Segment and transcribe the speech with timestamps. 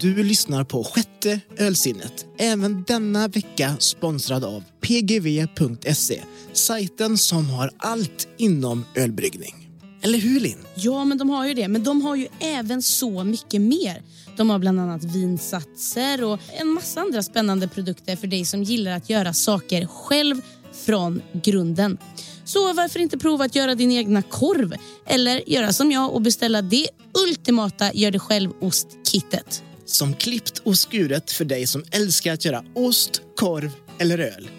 [0.00, 2.26] Du lyssnar på sjätte ölsinnet.
[2.38, 6.22] Även denna vecka sponsrad av pgv.se.
[6.52, 9.70] Sajten som har allt inom ölbryggning.
[10.02, 10.58] Eller hur Linn?
[10.74, 11.68] Ja, men de har ju det.
[11.68, 14.02] Men de har ju även så mycket mer.
[14.36, 18.92] De har bland annat vinsatser och en massa andra spännande produkter för dig som gillar
[18.92, 20.40] att göra saker själv
[20.72, 21.98] från grunden.
[22.44, 24.74] Så varför inte prova att göra din egna korv?
[25.06, 26.88] Eller göra som jag och beställa det
[27.28, 29.62] ultimata gör det själv-ostkittet.
[29.88, 34.50] Som klippt och skuret för dig som älskar att göra ost, korv eller öl.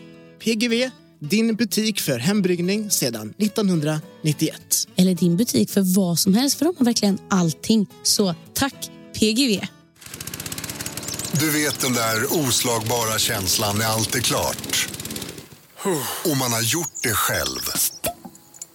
[0.44, 4.62] PGV, din butik för hembryggning sedan 1991.
[4.96, 7.88] Eller din butik för vad som helst, för de har verkligen allting.
[8.04, 9.68] Så tack PGV!
[11.40, 14.90] Du vet den där oslagbara känslan när allt är klart.
[16.26, 17.62] Och man har gjort det själv.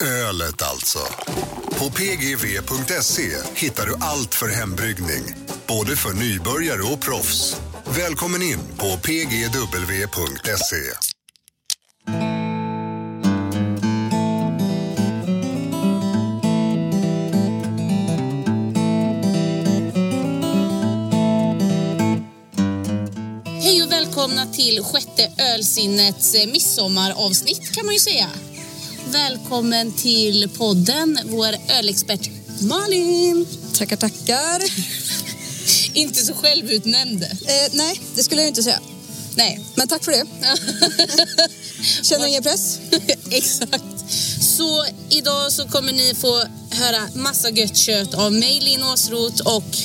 [0.01, 0.99] Ölet alltså.
[1.79, 5.35] På pgv.se hittar du allt för hembryggning.
[5.69, 7.57] Både för nybörjare och proffs.
[7.85, 10.77] Välkommen in på pgw.se.
[23.63, 28.29] Hej och välkomna till sjätte ölsinnets midsommaravsnitt kan man ju säga.
[29.15, 33.47] Välkommen till podden, vår ölexpert Malin.
[33.75, 34.63] Tackar, tackar.
[35.93, 37.23] Inte så självutnämnd.
[37.23, 38.81] Eh, nej, det skulle jag inte säga.
[39.37, 39.61] Nej.
[39.75, 40.25] Men tack för det.
[42.03, 42.79] Känner ingen press?
[43.31, 43.85] Exakt.
[44.41, 49.77] Så idag så kommer ni få höra massa gött kött av mig, Linn Åsroth och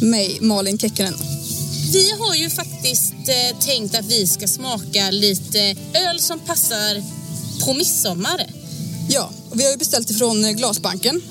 [0.00, 1.14] Mig, Malin Kekkonen.
[1.92, 7.02] vi har ju faktiskt eh, tänkt att vi ska smaka lite öl som passar
[7.64, 8.46] på midsommar.
[9.56, 11.22] Vi har ju beställt ifrån eh, Glasbanken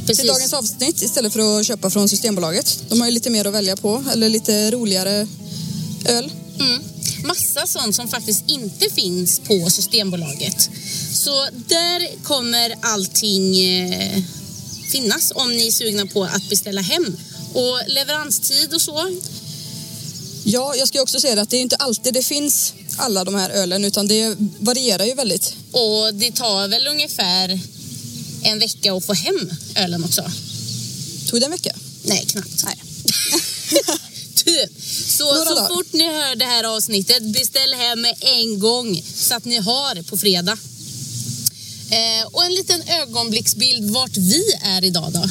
[0.00, 0.18] Precis.
[0.18, 2.78] till dagens avsnitt istället för att köpa från Systembolaget.
[2.88, 5.28] De har ju lite mer att välja på, eller lite roligare
[6.04, 6.32] öl.
[6.60, 6.82] Mm.
[7.24, 10.70] Massa sånt som faktiskt inte finns på Systembolaget.
[11.12, 14.22] Så där kommer allting eh,
[14.92, 17.16] finnas om ni är sugna på att beställa hem.
[17.52, 19.10] Och leveranstid och så.
[20.44, 23.50] Ja, jag ska också säga att det är inte alltid det finns alla de här
[23.50, 25.54] ölen utan det varierar ju väldigt.
[25.72, 27.60] Och det tar väl ungefär
[28.44, 30.30] en vecka att få hem ölen också.
[31.30, 31.76] Tog det en vecka?
[32.02, 32.64] Nej, knappt.
[32.64, 32.76] Nej.
[34.34, 34.70] typ.
[35.08, 35.68] Så, Några så dagar.
[35.68, 40.02] fort ni hör det här avsnittet, beställ hem med en gång så att ni har
[40.02, 40.58] på fredag.
[41.90, 45.24] Eh, och en liten ögonblicksbild vart vi är idag då.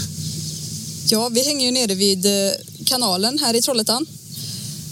[1.10, 2.52] Ja, vi hänger ju nere vid eh,
[2.86, 4.06] kanalen här i Trollhättan.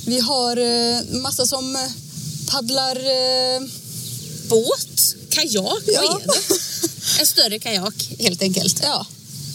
[0.06, 1.82] Vi har eh, massa som eh,
[2.48, 3.62] paddlar eh,
[4.50, 6.02] Båt, kajak, Ja.
[6.12, 6.56] vad är det?
[7.20, 8.80] En större kajak helt enkelt.
[8.84, 9.06] Ja,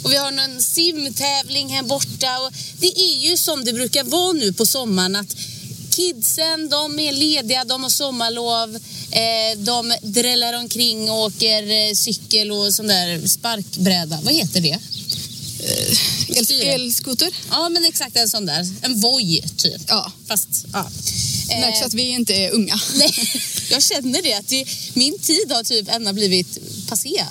[0.04, 2.38] Och vi har någon simtävling här borta.
[2.38, 5.36] Och det är ju som det brukar vara nu på sommaren att
[5.90, 8.76] kidsen de är lediga, de har sommarlov.
[9.10, 14.18] Eh, de drällar omkring och åker eh, cykel och sån där sparkbräda.
[14.22, 14.78] Vad heter det?
[16.44, 16.62] Styre.
[16.62, 17.30] elskoter.
[17.50, 18.68] Ja, men exakt en sån där.
[18.82, 19.82] En voj, typ.
[19.88, 20.90] Ja, Fast, ja.
[21.50, 22.80] Eh, märks att vi inte är unga.
[22.94, 23.14] Nej,
[23.70, 24.34] jag känner det.
[24.34, 27.24] Att det, min tid har typ ända blivit passé.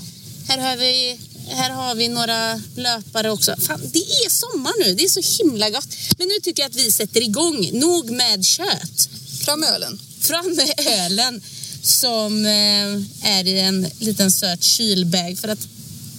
[0.48, 3.56] Här har vi, här har vi några löpare också.
[3.68, 4.96] Fan, det är sommar nu.
[4.96, 5.88] Det är så himla gott.
[6.18, 7.70] Men nu tycker jag att vi sätter igång.
[7.74, 9.10] Nog med kött.
[9.46, 10.00] Fram med ölen.
[10.20, 11.42] Fram med ölen
[11.82, 15.68] som eh, är i en liten söt kylbag för att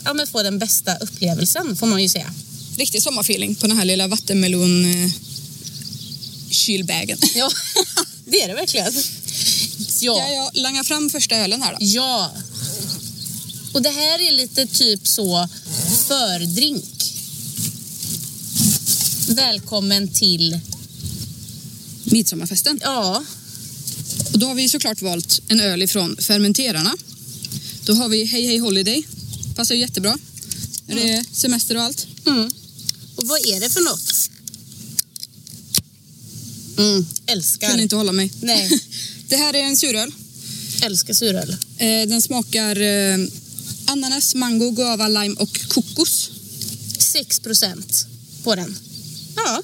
[0.07, 2.35] ja, men få den bästa upplevelsen får man ju säga.
[2.77, 5.11] Riktig sommarfeeling på den här lilla vattenmelon eh,
[6.51, 7.19] kylbägen.
[7.35, 7.51] Ja,
[8.27, 8.93] det är det verkligen.
[9.89, 10.29] Ska Ja.
[10.33, 11.79] jag langa fram första ölen här då?
[11.81, 12.33] Ja.
[13.73, 15.49] Och det här är lite typ så
[16.09, 16.85] fördrink.
[19.29, 20.61] Välkommen till...
[22.05, 22.81] Midsommarfesten.
[22.83, 23.25] Ja,
[24.33, 26.95] Och då har vi såklart valt en öl ifrån Fermenterarna.
[27.85, 29.05] Då har vi Hey Hey Holiday.
[29.57, 30.19] Passar ju jättebra.
[30.87, 32.07] När det är semester och allt.
[32.27, 32.51] mm.
[33.17, 34.31] Och vad är det för något?
[36.79, 37.69] Mm, älskar.
[37.69, 38.33] Kunde inte hålla mig.
[38.41, 38.81] Nej,
[39.29, 40.13] Det här är en suröl.
[40.83, 41.51] älskar suröl.
[41.79, 43.19] Eh, Den smakar eh,
[43.87, 46.31] ananas, mango, guava, lime och kokos.
[46.99, 48.07] 6 procent
[48.43, 48.79] på den.
[49.37, 49.63] Ja.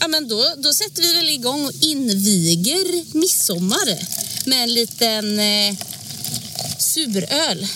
[0.00, 3.98] Ja, men då, då sätter vi väl igång och inviger midsommar
[4.44, 5.76] med en liten eh,
[6.78, 7.66] suröl.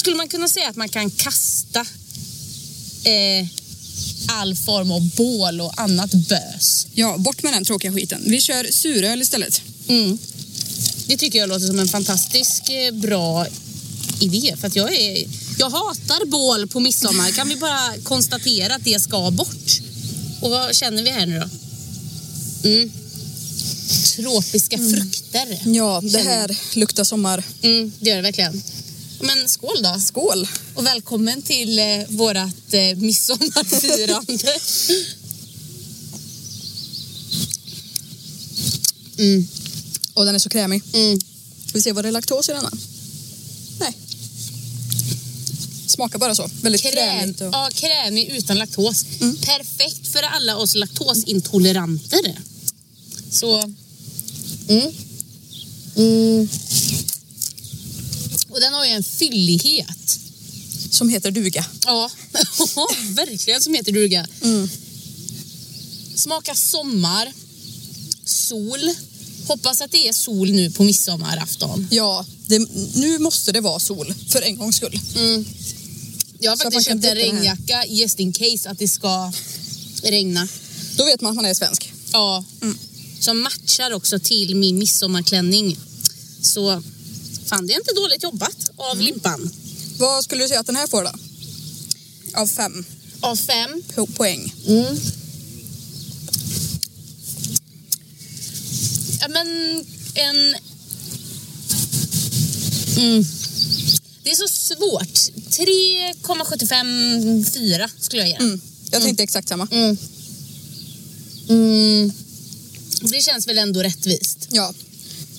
[0.00, 1.80] Skulle man kunna säga att man kan kasta
[3.04, 3.46] eh,
[4.26, 6.86] all form av bål och annat bös?
[6.94, 8.22] Ja, bort med den tråkiga skiten.
[8.26, 9.62] Vi kör suröl istället.
[9.88, 10.18] Mm.
[11.06, 13.46] Det tycker jag låter som en fantastisk eh, bra
[14.20, 14.56] idé.
[14.60, 15.26] För att jag, är,
[15.58, 17.30] jag hatar bål på midsommar.
[17.30, 19.80] Kan vi bara konstatera att det ska bort?
[20.40, 21.48] Och vad känner vi här nu då?
[22.68, 22.92] Mm.
[24.16, 25.60] Tropiska frukter.
[25.64, 27.44] Ja, det här luktar sommar.
[27.62, 28.62] Mm, det gör det verkligen.
[29.20, 30.00] Men skål då.
[30.00, 30.48] Skål!
[30.74, 34.58] Och välkommen till eh, vårat eh, midsommarfirande.
[39.18, 39.48] mm,
[40.14, 40.82] Och den är så krämig.
[40.92, 41.20] mm.
[41.66, 42.70] Ska vi se vad det är laktos i denna?
[43.80, 43.92] Nej.
[45.86, 46.50] Smakar bara så.
[46.62, 47.40] Väldigt Kräm, krämigt.
[47.40, 47.48] Och...
[47.52, 49.04] ja, krämig utan laktos.
[49.20, 49.36] Mm.
[49.36, 52.38] Perfekt för alla oss laktosintoleranter.
[53.30, 53.58] Så...
[54.68, 54.92] Mm.
[55.96, 56.48] Mm.
[58.90, 60.18] Ju en fyllighet.
[60.90, 61.66] Som heter duga.
[61.84, 62.10] Ja,
[63.08, 64.26] verkligen som heter duga.
[64.42, 64.68] Mm.
[66.14, 67.32] Smakar sommar,
[68.24, 68.94] sol.
[69.46, 71.88] Hoppas att det är sol nu på midsommarafton.
[71.90, 72.58] Ja, det,
[72.94, 74.14] nu måste det vara sol.
[74.28, 75.00] För en gångs skull.
[75.16, 75.44] Mm.
[76.38, 79.32] Jag har Så faktiskt köpt en regnjacka just in case att det ska
[80.02, 80.48] regna.
[80.96, 81.92] Då vet man att man är svensk.
[82.12, 82.44] Ja.
[82.62, 82.78] Mm.
[83.20, 85.76] Som matchar också till min midsommarklänning.
[86.42, 86.82] Så
[87.50, 89.04] fan, det är inte dåligt jobbat av Mm.
[89.06, 89.50] limpan.
[89.98, 91.12] Vad skulle du säga att den här får då?
[92.34, 92.84] Av fem
[93.20, 93.82] Av fem.
[93.94, 94.54] po- poäng.
[94.66, 94.96] Mm.
[99.20, 99.46] Ja, men
[100.14, 100.56] en...
[102.96, 103.24] Mm.
[104.22, 105.18] Det är så svårt.
[105.50, 108.34] 3,754 skulle jag ge.
[108.36, 108.60] Mm.
[108.90, 109.68] Jag tänkte exakt samma.
[109.70, 109.96] Mm.
[111.48, 112.12] Mm.
[113.00, 114.46] Det känns väl ändå rättvist.
[114.50, 114.74] Ja.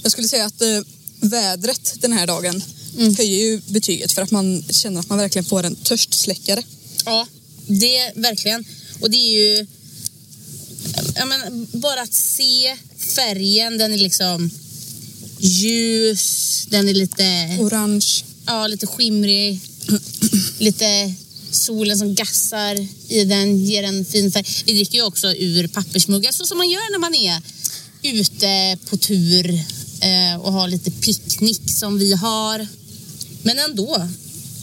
[0.04, 0.80] Jag skulle säga att eh,
[1.22, 2.64] vädret den här dagen
[2.98, 3.16] Mm.
[3.16, 6.64] höjer ju betyget för att man känner att man verkligen får en törstsläckare.
[7.06, 7.28] Ja,
[7.68, 8.66] det är verkligen.
[9.00, 9.68] Och det är ju...
[11.16, 14.50] Ja, men, bara att se färgen, den är liksom
[15.40, 18.24] ljus, den är lite, Orange.
[18.46, 19.60] ja, lite skimrig.
[20.58, 21.14] lite
[21.52, 24.46] solen som gassar i den, ger en fin färg.
[24.66, 27.42] Vi dricker ju också ur pappersmuggar, så som man gör när man är
[28.04, 29.64] ute på tur
[30.02, 32.68] eh, och har lite picknick som vi har.
[33.44, 34.08] Men ändå,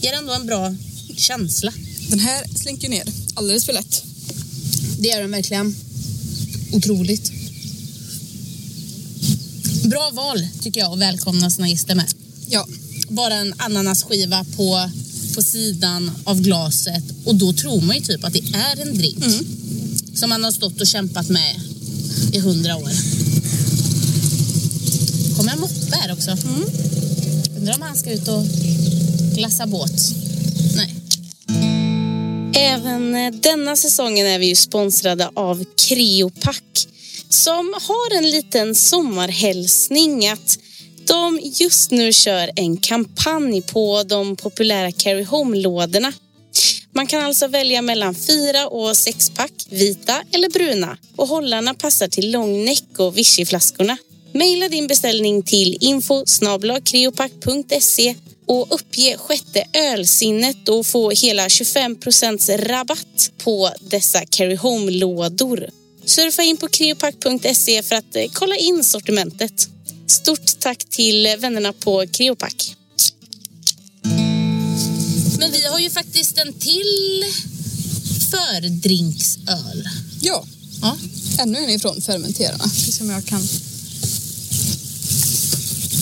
[0.01, 0.75] ger ändå en bra
[1.17, 1.73] känsla.
[2.09, 3.03] Den här slinker ner
[3.33, 4.03] alldeles för lätt.
[4.99, 5.75] Det gör den verkligen.
[6.71, 7.31] Otroligt.
[9.83, 12.13] Bra val tycker jag att välkomna sina gäster med.
[12.47, 12.67] Ja.
[13.09, 14.89] Bara en ananasskiva på,
[15.35, 19.25] på sidan av glaset och då tror man ju typ att det är en drink.
[19.25, 19.45] Mm.
[20.13, 21.61] Som man har stått och kämpat med
[22.33, 22.91] i hundra år.
[25.39, 26.31] Kommer en moppe här också.
[27.57, 28.43] Undrar om han ska ut och
[29.35, 29.91] glassa båt.
[30.75, 30.95] Nej.
[32.55, 36.87] Även eh, denna säsongen är vi ju sponsrade av Creopack
[37.29, 40.59] som har en liten sommarhälsning att
[41.05, 46.13] de just nu kör en kampanj på de populära Carry Home-lådorna.
[46.91, 52.31] Man kan alltså välja mellan fyra och sexpack, vita eller bruna och hållarna passar till
[52.31, 53.97] långnäck och vichyflaskorna.
[54.33, 56.25] Maila din beställning till info
[58.45, 65.69] och uppge sjätte ölsinnet och få hela 25% rabatt på dessa Carry Home-lådor.
[66.05, 69.69] Surfa in på creopack.se för att eh, kolla in sortimentet.
[70.07, 72.75] Stort tack till vännerna på Creopack.
[75.39, 77.25] Men vi har ju faktiskt en till
[78.31, 79.89] fördrinksöl.
[80.21, 80.45] Ja.
[80.81, 80.97] Ja.
[81.39, 82.69] Ännu en ifrån fermenterarna.
[82.69, 83.47] Ska se om jag kan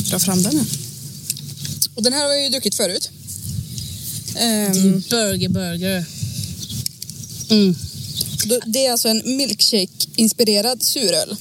[0.09, 0.65] dra fram den här.
[1.95, 3.09] Och den här har jag ju druckit förut.
[4.35, 6.05] Ehm, Burger Burger.
[7.49, 7.75] Mm.
[8.45, 11.35] då- det är alltså en milkshake-inspirerad suröl.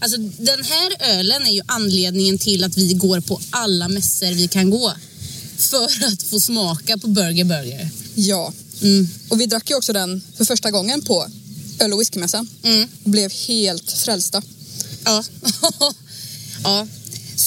[0.00, 4.48] Alltså den här ölen är ju anledningen till att vi går på alla mässor vi
[4.48, 4.92] kan gå.
[5.56, 7.90] För att få smaka på Burger Burger.
[8.14, 8.52] Ja.
[8.82, 9.08] Mm.
[9.28, 11.26] Och vi drack ju också den för första gången på
[11.78, 12.48] öl och whiskymässan.
[12.62, 12.88] Mm.
[13.04, 14.42] Och blev helt frälsta.
[15.04, 15.24] Ja.
[16.64, 16.86] ja.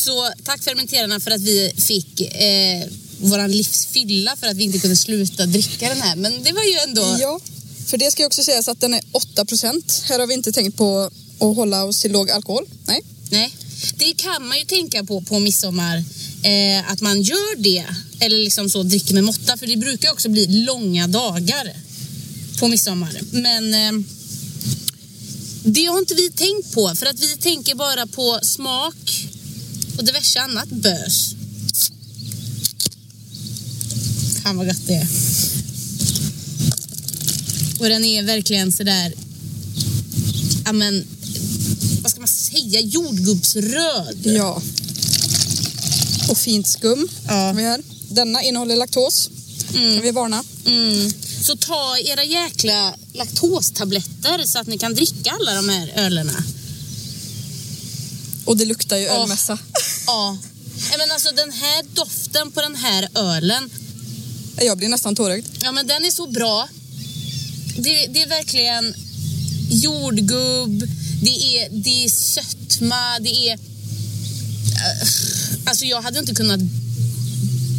[0.06, 4.96] Så tack fermenterarna för att vi fick eh, våran livsfylla för att vi inte kunde
[4.96, 6.16] sluta dricka den här.
[6.16, 7.18] Men det var ju ändå...
[7.20, 7.40] Ja,
[7.86, 9.02] för det ska ju också sägas att den är
[9.36, 12.66] 8% Här har vi inte tänkt på att hålla oss till låg alkohol.
[12.86, 13.02] Nej.
[13.30, 13.56] Nej,
[13.96, 15.98] det kan man ju tänka på på midsommar.
[16.44, 17.86] Eh, att man gör det.
[18.20, 19.58] Eller liksom så dricker med måtta.
[19.58, 21.74] För det brukar också bli långa dagar
[22.60, 23.20] på midsommar.
[23.32, 24.06] Men eh,
[25.64, 26.96] det har inte vi tänkt på.
[26.96, 29.28] För att vi tänker bara på smak
[29.98, 31.36] och diverse annat bös.
[34.44, 35.08] Fan vad gott det är.
[37.80, 39.14] Och den är verkligen sådär...
[40.66, 41.06] Ja men,
[42.02, 42.80] vad ska man säga?
[42.80, 44.22] Jordgubbsröd.
[44.24, 44.62] Ja.
[46.30, 47.34] Och fint skum Ja.
[47.34, 47.82] har vi här.
[48.10, 49.30] Denna innehåller laktos.
[49.76, 49.94] Mm.
[49.94, 50.44] Kan vi varna.
[50.66, 51.12] Mm.
[51.42, 56.44] Så ta era jäkla laktostabletter så att ni kan dricka alla de här ölerna.
[58.46, 59.58] Och det luktar ju ölmässa.
[60.08, 60.38] Ja.
[60.90, 63.70] Nej, Men alltså den här doften på den här ölen,
[64.62, 65.46] Jag blir nästan tårögd.
[65.64, 66.68] ja men den är så bra.
[67.78, 68.96] Det, det är verkligen
[69.70, 70.84] jordgubb,
[71.22, 73.54] det är, det är sötma, det är...
[73.54, 75.08] eh,
[75.66, 76.60] Alltså jag hade inte kunnat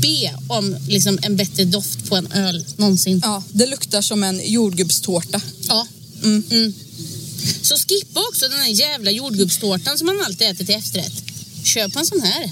[0.03, 3.21] be om liksom en bättre doft på en öl någonsin.
[3.25, 5.41] Ja, det luktar som en jordgubbstårta.
[5.69, 5.87] Ja.
[6.23, 6.75] Mm.
[7.63, 11.23] Så skippa också den här jävla jordgubbstårtan som man alltid äter till efterrätt.
[11.65, 12.51] Köp en sån här.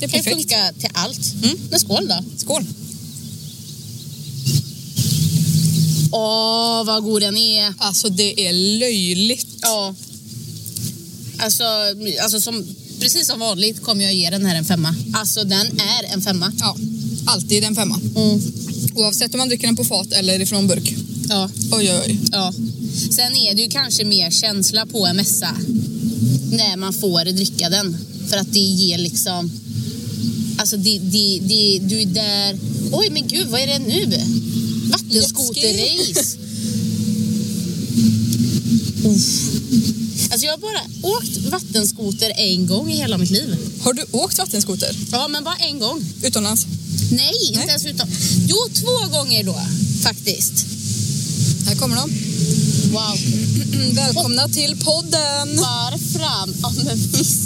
[0.00, 1.34] Det kan funka till allt.
[1.70, 2.24] Men skål då.
[2.36, 2.64] Skål!
[6.12, 7.74] Åh, vad god den är.
[7.78, 9.46] Alltså det är löjligt.
[9.62, 9.94] Ja.
[11.38, 11.64] Alltså,
[12.22, 12.66] alltså som,
[13.00, 14.94] precis som vanligt kommer jag ge den här en femma.
[15.14, 16.52] Alltså den är en femma.
[16.58, 16.76] Ja,
[17.26, 18.00] alltid en femma.
[18.16, 18.40] Mm.
[18.94, 20.94] Oavsett om man dricker den på fat eller ifrån burk.
[21.28, 21.50] Ja.
[21.72, 22.20] Oj, oj, oj.
[22.32, 22.52] Ja.
[23.10, 25.56] Sen är det ju kanske mer känsla på en mässa
[26.50, 27.96] när man får dricka den.
[28.28, 29.50] För att det ger liksom...
[30.58, 32.58] Alltså det, det, det, du är där...
[32.92, 34.06] Oj men gud, vad är det nu?
[34.90, 36.36] Vattenskoterrace.
[40.30, 40.80] Alltså jag har bara
[41.16, 43.56] åkt vattenskoter en gång i hela mitt liv.
[43.80, 44.96] Har du åkt vattenskoter?
[45.12, 46.04] Ja, men bara en gång.
[46.22, 46.66] Utomlands?
[47.10, 47.68] Nej, inte Nej.
[47.68, 48.08] ens utan...
[48.46, 49.60] Jo, två gånger då
[50.02, 50.66] faktiskt.
[51.66, 52.10] Här kommer de.
[52.92, 53.18] Wow.
[53.94, 55.58] Välkomna till podden!
[55.58, 56.54] Far fram.
[56.62, 57.40] Ja, men visst.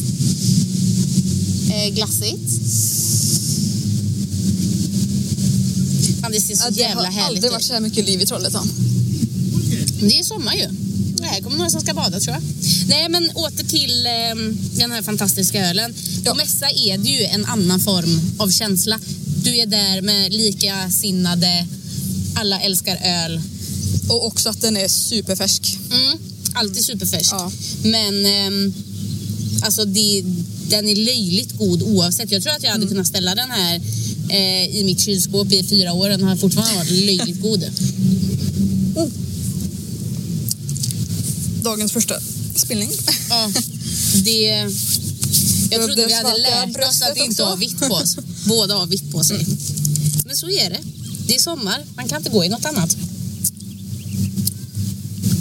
[1.70, 2.50] Eh, glassigt.
[6.20, 7.52] Fan, det ser så Ja, det jävla har härligt aldrig ut.
[7.52, 8.68] varit så här mycket liv i Trollhättan.
[10.00, 10.66] Det är sommar ju.
[11.16, 12.42] Det här kommer några som ska bada tror jag.
[12.88, 15.94] Nej men åter till eh, den här fantastiska ölen.
[16.24, 16.30] Ja.
[16.30, 19.00] På mässa är det ju en annan form av känsla.
[19.44, 21.66] Du är där med likasinnade,
[22.34, 23.40] alla älskar öl.
[24.08, 25.78] Och också att den är superfärsk.
[25.90, 26.18] Mm,
[26.54, 27.32] alltid superfärsk.
[27.32, 27.52] Ja.
[27.84, 28.74] Men ehm,
[29.62, 30.24] alltså det,
[30.68, 32.30] den är löjligt god oavsett.
[32.30, 32.80] Jag tror att jag Mm.
[32.80, 33.80] hade kunnat ställa den här
[34.30, 36.08] eh, i mitt kylskåp i fyra år.
[36.08, 37.64] Den har fortfarande varit löjligt god.
[41.62, 42.14] Dagens första
[42.56, 42.90] spelning.
[43.30, 43.50] Ja,
[44.24, 44.70] det...
[45.70, 48.16] Jag trodde vi hade lärt oss att inte ha vitt på oss.
[48.46, 49.46] Båda har vitt på sig.
[50.26, 50.78] Men så är det.
[51.26, 51.84] Det är sommar.
[51.96, 52.96] Man kan inte gå i något annat.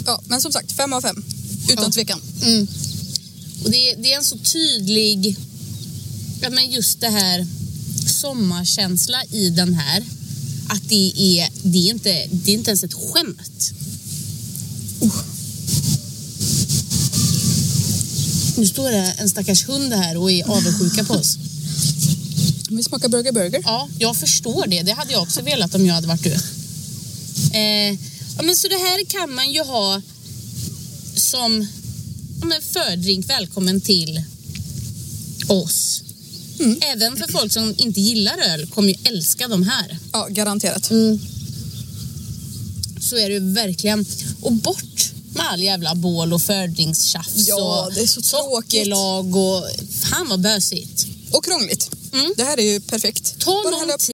[0.06, 1.24] Ja, men som sagt, fem av fem.
[1.68, 1.90] Utan Ja.
[1.90, 2.20] tvekan.
[2.42, 2.66] Mm.
[3.64, 5.36] Och det, är- det är en så tydlig...
[6.42, 7.46] Ja, men just det här
[8.20, 10.04] sommarkänsla i den här.
[10.68, 13.72] Att det är, det är, inte, det är inte ens ett skämt.
[18.56, 21.38] Nu står det en stackars hund här och är avundsjuka på oss.
[22.70, 23.60] Vi smakar Burger Burger.
[23.64, 24.82] Ja, jag förstår det.
[24.82, 26.32] Det hade jag också velat om jag hade varit du.
[27.58, 27.98] Eh,
[28.36, 30.02] ja, men så det här kan man ju ha
[31.16, 31.68] som
[32.40, 34.22] ja, men fördrink välkommen till
[35.48, 36.02] oss.
[36.80, 39.98] Även för folk som inte gillar öl kommer ju älska de här.
[40.12, 40.84] Ja, garanterat.
[43.00, 44.06] Så är det ju verkligen.
[44.42, 49.64] Och bort med all jävla bål och fördringstjafs Ja, och det är så sockerlag och
[49.90, 51.06] fan vad bösigt.
[51.32, 51.90] Och krångligt.
[52.12, 52.34] Mm.
[52.36, 53.38] Det här är ju perfekt.
[53.38, 54.13] Ta Bara tid.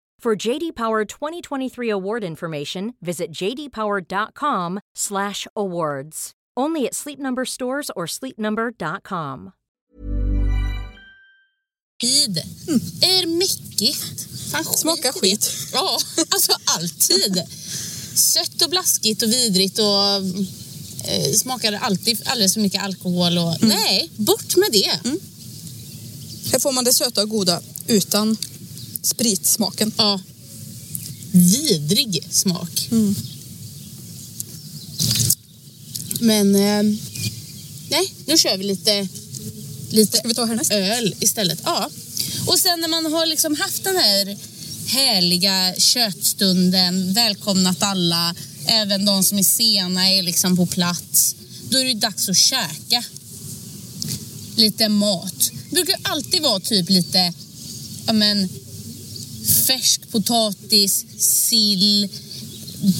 [0.21, 6.31] For JD Power 2023 award information, visit jdpower.com/awards.
[6.59, 9.51] Only at Sleep Number stores or sleepnumber.com.
[12.01, 12.37] tid.
[13.01, 14.27] Är mäckigt.
[14.51, 15.19] Fan, Smaka i det.
[15.19, 15.51] skit.
[15.73, 15.99] Ja,
[16.29, 17.43] alltså alltid.
[18.15, 20.15] Sött och blaskigt och vidrigt och
[21.09, 23.37] eh, smakar alltid alldeles för mycket alkohol.
[23.37, 24.99] Och, Nej, bort med det.
[26.51, 28.37] Här får man det söta och goda utan
[29.01, 29.91] spritsmaken.
[29.97, 30.21] Ja.
[31.31, 32.89] Vidrig smak.
[36.19, 36.83] Men eh,
[37.89, 39.07] nej, nu kör vi lite,
[39.89, 40.71] lite Ska vi ta härnäst?
[40.71, 41.59] öl istället.
[41.65, 41.89] Ja.
[42.47, 44.37] Och sen när man har liksom haft den här
[44.85, 51.35] härliga kötstunden, välkomnat alla, även de som är sena är liksom på plats.
[51.69, 53.03] Då är det dags att käka
[54.55, 55.51] lite mat.
[55.69, 57.33] Det brukar alltid vara typ lite,
[58.07, 58.49] ja men,
[59.45, 62.09] färsk potatis, sill,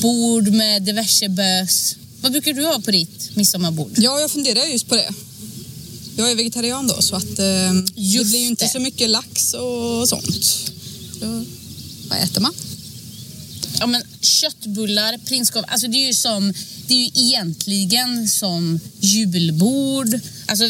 [0.01, 1.95] bord med diverse bös.
[2.21, 3.91] Vad brukar du ha på ditt midsommarbord?
[3.97, 5.09] Ja, jag funderar just på det.
[6.17, 8.71] Jag är vegetarian då så att eh, det blir ju inte det.
[8.71, 10.43] så mycket lax och sånt.
[11.19, 11.45] Så,
[12.09, 12.53] vad äter man?
[13.79, 16.53] Ja, men köttbullar, prinskorv, alltså det är ju som,
[16.87, 20.19] det är ju egentligen som julbord.
[20.45, 20.65] Alltså,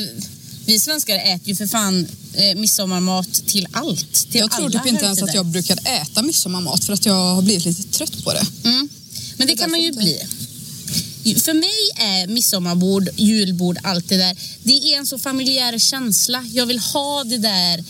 [0.65, 4.13] vi svenskar äter ju för fan eh, midsommarmat till allt.
[4.13, 7.41] Till jag tror typ inte ens att jag brukar äta midsommarmat för att jag har
[7.41, 8.45] blivit lite trött på det.
[8.63, 8.89] Mm.
[9.37, 11.35] Men det är kan man ju därför bli.
[11.35, 16.45] För mig är midsommarbord, julbord, allt det där, det är en så familjär känsla.
[16.53, 17.83] Jag vill ha det där,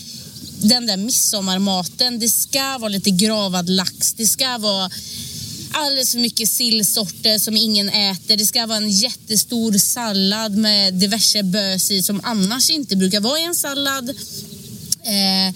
[0.60, 2.18] den där midsommarmaten.
[2.18, 4.90] Det ska vara lite gravad lax, det ska vara
[5.72, 8.36] alldeles för mycket sillsorter som ingen äter.
[8.36, 13.38] Det ska vara en jättestor sallad med diverse bös i som annars inte brukar vara
[13.38, 14.08] i en sallad.
[15.04, 15.54] Eh,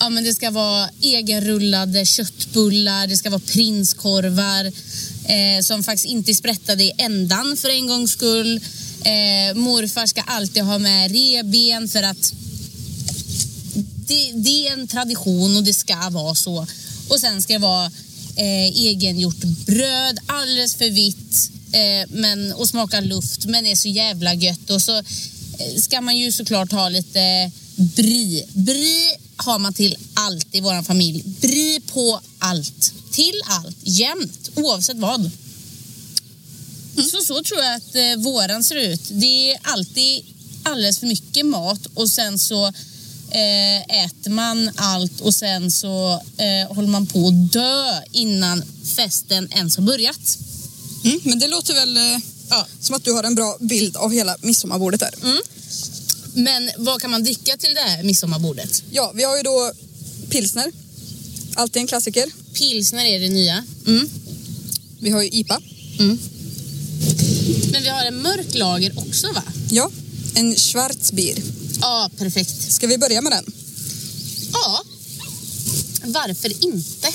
[0.00, 4.64] ja, men det ska vara egenrullade köttbullar, det ska vara prinskorvar
[5.24, 8.56] eh, som faktiskt inte är sprättade i ändan för en gångs skull.
[9.04, 12.32] Eh, morfar ska alltid ha med reben för att
[14.06, 16.66] det, det är en tradition och det ska vara så.
[17.08, 17.90] Och sen ska det vara
[18.36, 24.34] eh, egengjort bröd, alldeles för vitt eh, men, och smaka luft men är så jävla
[24.34, 24.70] gött.
[24.70, 28.46] Och så eh, ska man ju såklart ha lite brie.
[28.52, 31.22] Brie har man till allt i vår familj.
[31.40, 32.92] Brie på allt.
[33.10, 35.30] Till allt, jämt, oavsett vad.
[36.96, 39.00] Så, så tror jag att eh, våran ser ut.
[39.08, 40.24] Det är alltid
[40.62, 42.72] alldeles för mycket mat och sen så
[43.34, 48.62] eh, äter man allt och sen så eh, håller man på att dö innan
[48.96, 50.38] festen ens har börjat.
[51.04, 52.18] Mm, men det låter väl eh,
[52.50, 52.66] Ja.
[52.80, 55.14] som att du har en bra bild av hela midsommarbordet där.
[56.34, 58.82] Men vad kan man dricka till det här midsommarbordet?
[58.90, 59.72] Ja, vi har ju då
[60.30, 60.72] pilsner.
[61.54, 62.30] Alltid en klassiker.
[62.52, 63.64] Pilsner är det nya.
[63.86, 64.08] Mm.
[65.00, 65.60] Vi har ju IPA.
[67.72, 69.42] Men vi har en mörk lager också va?
[69.70, 69.90] Ja,
[70.34, 71.38] en Schwarzbier.
[71.82, 72.72] Ja, perfekt.
[72.72, 73.52] Ska vi börja med den?
[74.52, 74.82] Ja.
[76.04, 77.08] Varför inte?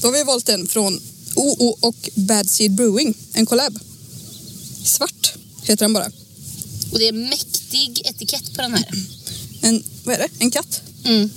[0.00, 1.00] Då har vi valt en från
[1.34, 3.14] OO och Bad Seed Brewing.
[3.32, 3.78] En collab.
[4.84, 6.10] Svart heter den bara.
[6.92, 8.88] Och det är mäktig etikett på den här.
[9.60, 10.28] En, vad är det?
[10.38, 10.80] En katt?
[11.04, 11.30] Mm.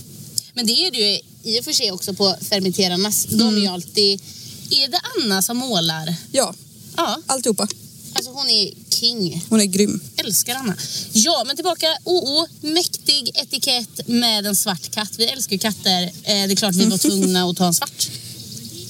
[0.54, 3.26] Men det är det ju i och för sig också på fermenterarnas.
[3.30, 4.22] De är ju alltid...
[4.70, 6.16] Är det Anna som målar?
[6.32, 6.56] Ja,
[6.98, 7.68] Ja, alltihopa.
[8.14, 9.46] Alltså hon är king.
[9.50, 10.02] Hon är grym.
[10.16, 10.76] Älskar Anna.
[11.14, 11.88] Ja, men tillbaka.
[12.04, 15.12] OO, mäktig etikett med en svart katt.
[15.18, 16.04] Vi älskar ju katter.
[16.04, 18.10] Eh, Det är klart vi var tvungna att ta en svart.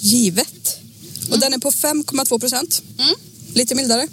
[0.02, 0.78] Givet.
[1.32, 2.82] Och den är på 5,2 procent.
[3.00, 3.16] Mm.
[3.54, 4.08] Lite mildare.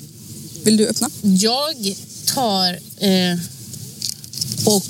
[0.63, 1.11] Vill du öppna?
[1.23, 1.95] Jag
[2.27, 3.39] tar eh,
[4.65, 4.85] och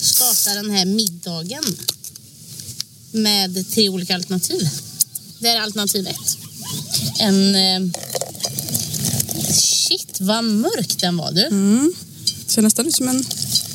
[0.00, 1.64] startar den här middagen
[3.10, 4.68] med tre olika alternativ.
[5.38, 6.38] Det är alternativ ett.
[7.18, 7.54] En...
[7.54, 7.90] Eh,
[9.92, 11.48] shit, vad mörk den var du.
[12.46, 13.24] Ser nästan ut som en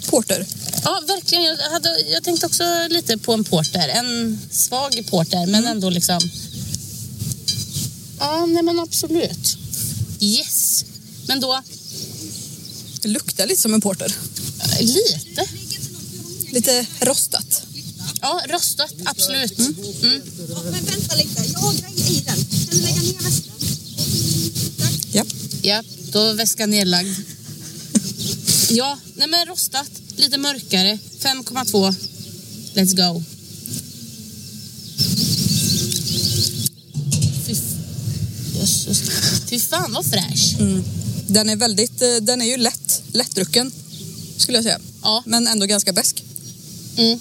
[0.09, 0.45] porter.
[0.83, 1.43] Ja, verkligen.
[1.43, 3.89] Jag, hade, jag tänkte också lite på en porter.
[3.89, 6.19] En svag porter, men ändå liksom...
[8.19, 9.57] Ja, nej men absolut.
[10.19, 10.85] Yes.
[11.27, 11.61] Men då,
[13.01, 14.15] Det luktar lite som en porter.
[14.79, 15.47] lite.
[16.51, 17.61] Lite rostat.
[18.21, 19.59] Ja, röstat, absolut.
[19.59, 20.21] Mm.
[20.71, 22.35] Men vänta lite, jag har grejer i den.
[22.35, 23.53] Kan du lägga ner väskan?
[25.11, 25.23] Ja.
[25.61, 27.15] Ja, då är väskan nedlagd.
[28.69, 29.91] Ja, nej men rostat.
[30.15, 30.99] Lite mörkare.
[31.19, 31.95] 5,2.
[32.73, 33.23] Let's go.
[39.49, 40.55] Fy, fan vad fräsch.
[41.27, 43.71] Den är väldigt, eh, den är ju lätt, lättdrucken
[44.37, 44.79] skulle jag säga.
[45.03, 45.23] Ja.
[45.25, 46.23] Men ändå ganska besk.
[46.97, 47.19] Mm.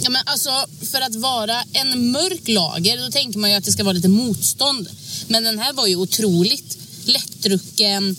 [0.00, 3.72] Ja, men alltså, för att vara en mörk lager då tänker man ju att det
[3.72, 4.88] ska vara lite motstånd.
[5.28, 8.16] Men den här var ju otroligt lättdrucken,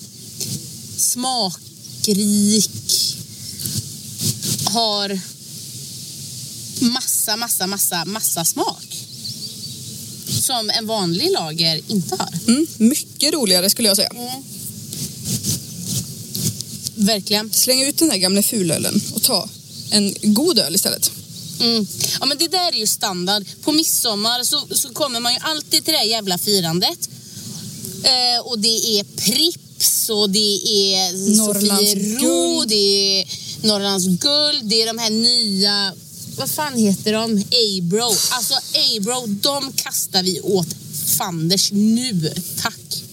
[0.98, 2.72] smakrik,
[4.66, 5.20] har
[6.82, 8.98] massa, massa, massa, massa smak.
[10.28, 12.34] Som en vanlig lager inte har.
[12.48, 12.68] Mm.
[12.78, 14.12] Mycket roligare skulle jag säga.
[16.96, 17.52] Verkligen.
[17.54, 19.50] Släng ut den där gamla fulölen och ta
[19.92, 21.12] en god öl istället.
[21.60, 21.88] Mm.
[22.20, 23.46] Ja, men det där är ju standard.
[23.62, 27.10] På midsommar så, så kommer man ju alltid till det jävla firandet.
[28.04, 33.28] Eh, och det är Prips och det är Sofiero, det är
[33.68, 35.94] Norrlands guld, det är de här nya,
[36.38, 37.44] vad fan heter de?
[37.78, 38.16] Abro.
[38.32, 38.54] Alltså
[38.98, 40.68] Abro, de kastar vi åt
[41.18, 42.34] fanders nu.
[42.62, 43.04] Tack.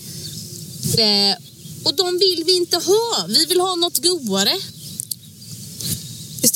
[0.99, 1.37] Eh,
[1.85, 3.27] och de vill vi inte ha.
[3.29, 4.57] Vi vill ha något godare.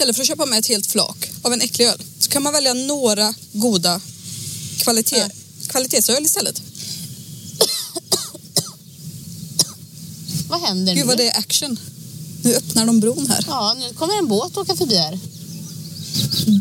[0.00, 2.52] Istället för att köpa med ett helt flak av en äcklig öl så kan man
[2.52, 4.00] välja några goda
[4.78, 5.28] kvalitet, Ja.
[5.68, 6.62] kvalitetsöl istället.
[10.48, 11.08] Vad händer Gud nu?
[11.08, 11.78] vad det är action.
[12.42, 13.44] Nu öppnar de bron här.
[13.48, 15.18] Ja, nu kommer en båt åka förbi här.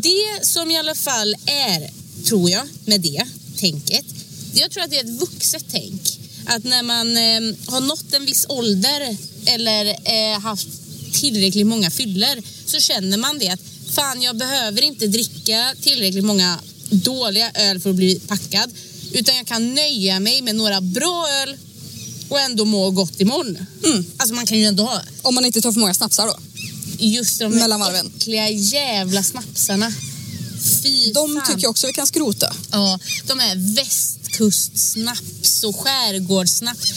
[0.02, 1.90] Det som i alla fall är,
[2.24, 3.26] tror jag, med det
[3.56, 4.04] tänket.
[4.54, 6.18] Jag tror att det är ett vuxet tänk.
[6.46, 10.68] Att när man eh, har nått en viss ålder eller eh, haft
[11.12, 13.60] tillräckligt många fyller så känner man det att
[13.94, 16.58] fan, jag behöver inte dricka tillräckligt många
[16.90, 18.70] dåliga öl för att bli packad.
[19.12, 21.56] Utan jag kan nöja mig med några bra öl
[22.28, 23.66] och ändå må gott imorgon.
[23.84, 24.04] Mm.
[24.16, 26.36] Alltså man kan ju ändå ha Om man inte tar för många snapsar då.
[26.98, 28.12] Just de Mellan varven.
[28.16, 29.92] äckliga jävla snapsarna.
[30.82, 31.46] Fy De fan.
[31.46, 32.56] tycker jag också vi kan skrota.
[32.70, 36.92] Ja, de här västkustsnaps och skärgårdssnaps.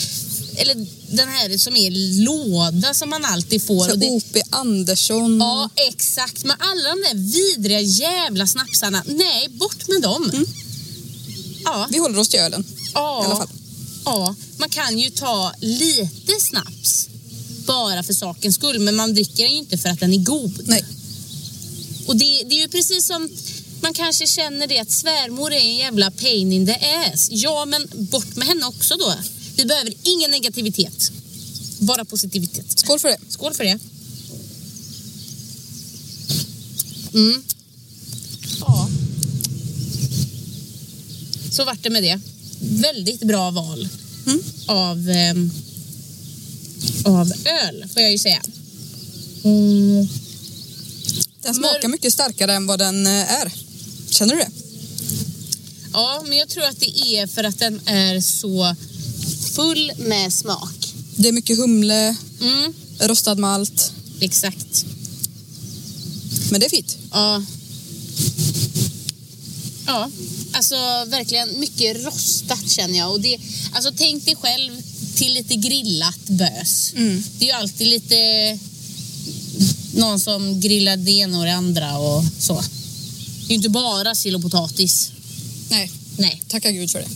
[0.58, 1.92] Eller den här som är
[2.26, 3.86] låda som man alltid får.
[3.86, 4.42] Så Och det, O.P.
[4.50, 5.38] Andersson.
[5.40, 6.44] ja, exakt.
[6.46, 9.04] Men alla de där vidriga jävla snapsarna.
[9.06, 10.30] Nej, bort med dem.
[10.34, 10.46] Mm.
[11.66, 12.66] Ja, Vi håller oss till ölen.
[12.94, 13.48] ja, i alla fall.
[14.06, 17.10] ja, man kan ju ta lite snaps
[17.66, 18.80] bara för sakens skull.
[18.80, 20.60] Men man dricker den ju inte för att den är god.
[20.68, 20.86] Nej.
[22.08, 23.30] Och det, det är ju precis som
[23.82, 27.28] man kanske känner det att svärmor är en jävla pain in the ass.
[27.32, 29.14] Ja, men bort med henne också då.
[29.56, 31.12] Vi behöver ingen negativitet.
[31.80, 32.80] Bara positivitet.
[32.80, 33.18] Skål för det.
[33.30, 33.80] Skål för det.
[37.14, 37.44] Mm.
[38.60, 38.90] Ja.
[41.52, 42.20] Så vart det med det.
[42.60, 43.90] Väldigt bra val
[44.26, 44.40] Mm.
[44.66, 45.52] av, ehm,
[47.06, 48.42] av öl, får jag ju säga.
[49.44, 50.08] Mm.
[51.42, 53.52] Den smakar Mör- mycket starkare än vad den eh, är.
[54.10, 54.52] Känner du det?
[55.94, 58.76] Ja, men jag tror att det är för att den är så
[59.56, 60.94] full med smak.
[61.16, 63.92] Det är mycket humle, Mm, rostad malt.
[64.20, 64.86] exakt.
[66.52, 66.98] Men det är fint.
[67.12, 67.44] Ja.
[69.88, 70.10] Ja,
[70.52, 70.76] alltså
[71.08, 73.12] verkligen mycket rostat känner jag.
[73.12, 73.38] Och det,
[73.74, 74.72] alltså tänk dig själv
[75.16, 76.94] till lite grillat bös.
[76.96, 77.24] Mm.
[77.40, 78.16] Det är ju alltid lite
[79.96, 82.54] någon som grillar det ena och det andra och så.
[82.54, 85.12] Det är ju inte bara sill och potatis.
[85.70, 86.42] Nej, Nej.
[86.48, 87.08] tacka gud för det.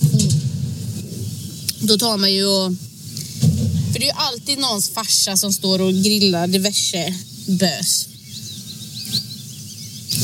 [1.82, 2.74] Då tar man ju och...
[3.94, 8.08] För det är ju alltid någons farsa som står och grillar diverse bös.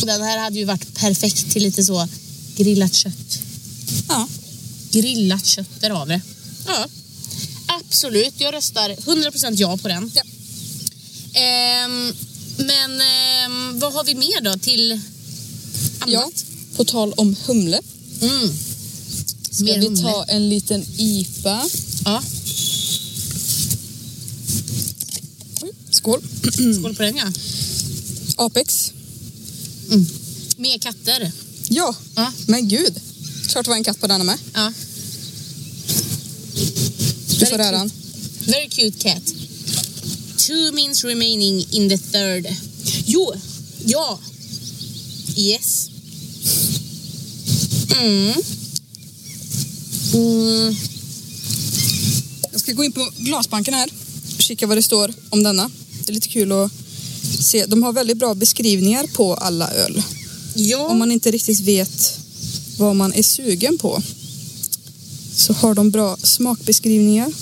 [0.02, 2.08] Och den här hade ju varit perfekt till lite så
[2.56, 3.40] grillat kött.
[4.10, 4.28] Ja.
[4.92, 6.22] Grillat kött, där har vi det.
[6.68, 6.88] Ja,
[7.66, 8.34] absolut.
[8.38, 10.12] Jag röstar 100% ja på den.
[10.16, 10.24] Ja.
[11.40, 12.14] Ehm,
[12.58, 14.92] men ehm, vad har vi mer då till
[16.00, 16.12] annat?
[16.14, 16.32] ja.
[16.76, 17.82] På tal om humle.
[18.22, 18.54] Mm.
[19.54, 20.02] Ska Mer vi humle.
[20.02, 21.70] ta en liten IPA?
[22.06, 22.24] Ja,
[25.92, 26.22] Skål.
[26.80, 27.32] skål på den ja.
[28.36, 28.92] Apex.
[30.58, 31.32] Mer katter.
[31.70, 32.32] Ja, Ja.
[32.48, 32.94] men gud.
[33.48, 34.38] Klart det var en katt på denna med.
[34.54, 34.74] Ja.
[37.40, 37.92] Du får äran.
[38.46, 39.24] Very cute cat.
[40.38, 42.48] Two minutes remaining in the third.
[43.06, 43.34] Jo,
[43.86, 44.20] ja.
[45.36, 45.90] Yes.
[48.02, 48.34] Mm.
[50.14, 50.76] Mm.
[52.52, 53.90] Jag ska gå in på glasbanken här
[54.36, 55.72] och kika vad det står om denna.
[56.06, 56.72] Det är lite kul att
[57.40, 57.66] se.
[57.66, 60.04] De har väldigt bra beskrivningar på alla öl.
[60.56, 60.88] Ja.
[60.88, 62.20] Om man inte riktigt vet
[62.78, 64.04] vad man är sugen på
[65.36, 67.34] så har de bra smakbeskrivningar.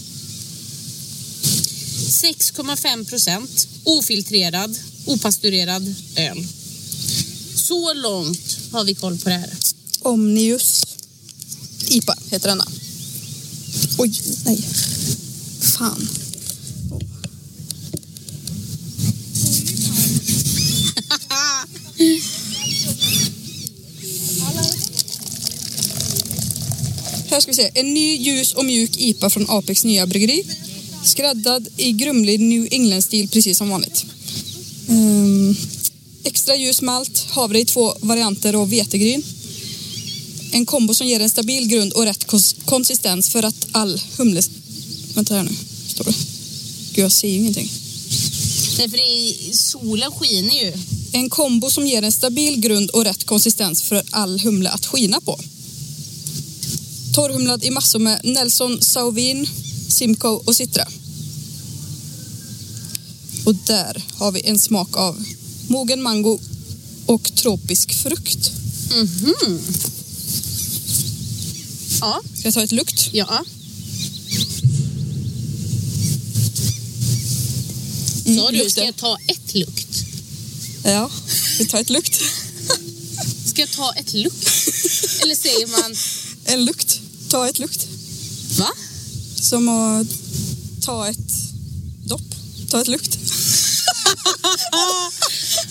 [2.24, 6.48] 6,5 procent ofiltrerad, opasturerad öl.
[7.56, 9.50] Så långt har vi koll på det här.
[10.02, 10.86] Omnius
[11.88, 12.68] IPA heter denna.
[13.98, 14.12] Oj,
[14.46, 14.58] nej.
[15.62, 16.08] Fan.
[27.30, 27.72] Här ska vi se.
[27.74, 30.44] En ny ljus och mjuk IPA från Apex nya bryggeri.
[31.04, 34.06] Skräddad i grumlig New England-stil precis som vanligt.
[34.88, 35.56] Um,
[36.24, 39.24] extra ljus malt, havre i två varianter och vetegryn.
[40.52, 44.42] En kombo som ger en stabil grund och rätt kons- konsistens för att all humle...
[45.14, 45.52] Vänta här nu,
[45.88, 46.14] står det.
[46.94, 47.72] Gud, jag ser ju ingenting.
[48.78, 50.74] Därför är solen skiner ju.
[51.12, 55.22] En kombo som ger en stabil grund och rätt konsistens för all humle att skina
[55.22, 55.40] på.
[57.14, 59.48] Torrhumlad i massor med Nelson Sauvin,
[59.88, 60.88] Simcoe och Citra.
[63.46, 65.24] Och där har vi en smak av
[65.68, 66.40] mogen mango
[67.06, 68.52] och tropisk frukt.
[68.92, 69.60] Mhm.
[72.02, 73.10] Ja, Ska jag ta ett lukt?
[73.14, 73.46] ja.
[78.26, 79.88] Mm, Sa du, ska jag ta ett lukt?
[80.84, 81.12] Ja,
[81.60, 82.16] vi tar ett lukt.
[83.46, 84.48] Ska jag ta ett lukt?
[85.22, 85.96] Eller säger man
[86.46, 87.00] En lukt.
[87.30, 87.88] Ta ett lukt.
[88.58, 88.70] Va?
[89.36, 90.08] Som att
[90.86, 91.32] ta ett
[92.06, 92.22] dopp.
[92.70, 93.18] Ta ett lukt.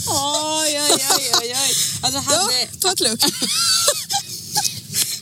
[0.06, 1.54] Oj, oj, oj, oj.
[2.00, 3.24] Alltså Ja, hade, ta ett lukt.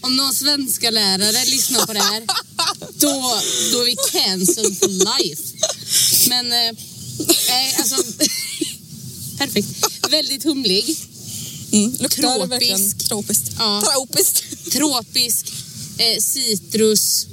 [0.08, 2.22] om någon svenska lärare lyssnar på det här,
[2.98, 3.40] då,
[3.72, 5.42] då är vi cancelled for life.
[6.28, 6.72] Men, eh,
[7.48, 7.96] nej, alltså...
[9.38, 9.68] perfekt.
[10.10, 10.96] Väldigt humlig.
[11.72, 13.08] Mm, Tropisk.
[13.08, 13.50] tropiskt.
[13.58, 13.82] Ja.
[13.92, 14.44] Tropiskt.
[14.72, 15.52] Tropisk.
[15.98, 17.26] Eh, citrus.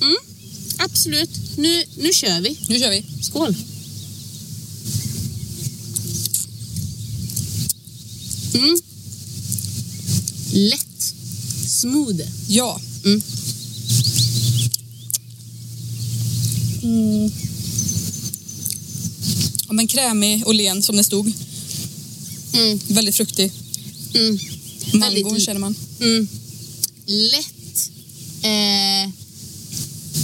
[0.00, 0.16] Mm,
[0.78, 1.30] absolut.
[1.56, 2.58] Nu, nu kör vi.
[2.68, 3.04] Nu kör vi.
[3.22, 3.54] Skål.
[8.54, 8.78] Mm.
[10.58, 11.14] Lätt.
[11.66, 12.20] Smooth.
[12.48, 12.80] Ja.
[13.04, 13.22] Mm.
[19.66, 21.32] ja men krämig och len som det stod.
[22.52, 22.80] Mm.
[22.88, 23.52] Väldigt fruktig.
[24.14, 24.38] Mm.
[24.92, 25.74] Mangon känner man.
[26.00, 26.28] Mm.
[27.06, 27.90] Lätt.
[28.42, 29.12] Eh,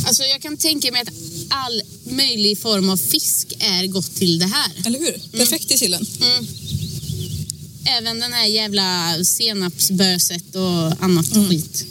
[0.06, 1.08] alltså jag kan tänka mig att
[1.48, 4.72] all möjlig form av fisk är gott till det här.
[4.86, 5.38] Eller hur?
[5.38, 6.06] Perfekt i sillen.
[7.86, 7.98] Mm.
[7.98, 11.84] Även den här jävla senapsböset och annat skit.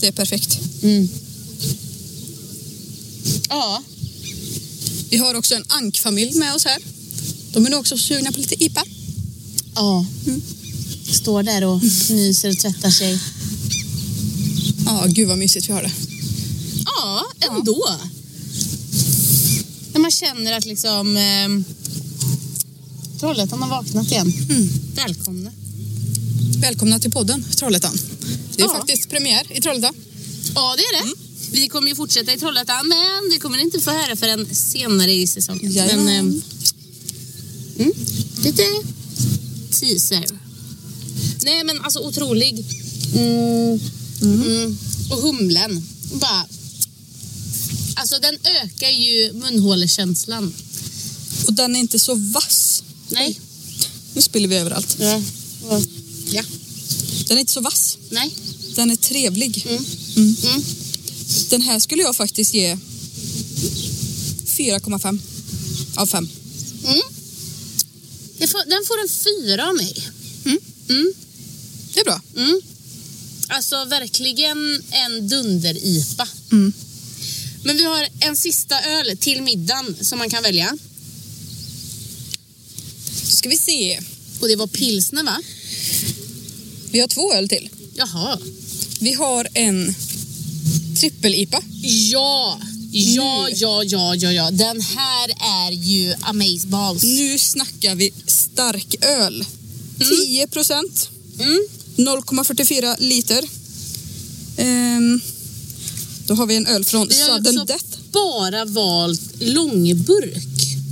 [0.00, 0.58] Det är perfekt.
[0.82, 1.08] Mm.
[3.48, 3.82] Ja,
[5.10, 6.78] Vi har också en ankfamilj med oss här.
[7.52, 8.84] De är nog också sugna på lite IPA.
[9.74, 10.06] ja.
[11.10, 13.18] Står där och myser och tvättar sig.
[14.86, 15.92] Ja, gud vad mysigt vi har det.
[16.86, 17.88] Ja, ändå.
[19.92, 21.16] När man känner att liksom...
[21.16, 21.48] Eh,
[23.24, 24.32] Trollhättan har vaknat igen.
[24.94, 25.50] Välkomna.
[26.58, 27.98] Välkomna till podden Trollhättan.
[28.56, 28.74] Det är Ja.
[28.74, 29.94] faktiskt premiär i Trollhättan.
[30.54, 31.12] Ja, det är det.
[31.52, 35.12] Vi kommer ju fortsätta i Trollhättan, men det kommer ni inte få höra förrän senare
[35.12, 35.72] i säsongen.
[35.72, 36.04] Jajamän.
[36.04, 36.42] Men, ehm,
[37.78, 37.92] mm,
[38.42, 38.62] lite
[39.80, 40.24] teaser.
[41.44, 42.64] Nej, men alltså otrolig.
[43.14, 43.80] Mm,
[44.22, 44.78] mm.
[45.10, 45.86] Och humlen.
[46.12, 46.46] Bara...
[47.94, 50.54] Alltså den ökar ju munhålekänslan.
[51.46, 52.83] Och den är inte så vass.
[53.08, 53.40] Nej.
[54.14, 54.96] Nu spiller vi överallt.
[55.00, 55.22] Ja.
[56.30, 56.44] Ja.
[57.28, 57.98] Den är inte så vass.
[58.10, 58.34] Nej.
[58.74, 59.66] Den är trevlig.
[59.68, 59.84] Mm.
[60.16, 60.36] Mm.
[60.44, 60.62] Mm.
[61.50, 62.78] Den här skulle jag faktiskt ge
[64.46, 65.18] 4,5
[65.96, 66.28] av 5.
[66.84, 67.00] Mm.
[68.38, 69.94] Får, den får en fyra av mig.
[70.44, 70.58] Mm.
[70.88, 71.12] Mm.
[71.94, 72.20] Det är bra.
[73.48, 76.28] Alltså verkligen en dunder-IPA.
[77.64, 80.78] Men vi har en sista öl till middagen som man kan välja.
[83.24, 84.00] Då ska vi se.
[84.40, 85.40] Och det var pilsner va?
[86.90, 87.68] Vi har två öl till.
[87.94, 88.38] Jaha.
[89.00, 89.94] Vi har en
[91.00, 91.62] trippel-IPA.
[91.82, 92.60] Ja!
[92.92, 94.50] Ja, ja, ja, ja, ja.
[94.50, 95.28] Den här
[95.68, 97.02] är ju Amazeballs.
[97.02, 99.44] Nu snackar vi stark öl.
[100.26, 101.08] 10 procent.
[101.40, 101.58] Mm.
[101.96, 103.44] 0,44 liter.
[104.56, 105.20] Ehm,
[106.26, 107.84] då har vi en öl från Vi har Sudden också Death.
[108.12, 110.36] bara valt långburk.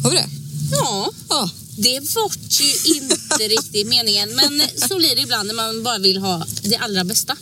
[0.03, 0.29] Har vi det?
[0.73, 1.51] Ja, Ja.
[1.77, 4.35] Det var ju inte riktigt meningen.
[4.35, 7.37] Men så blir det ibland när man bara vill ha det allra bästa.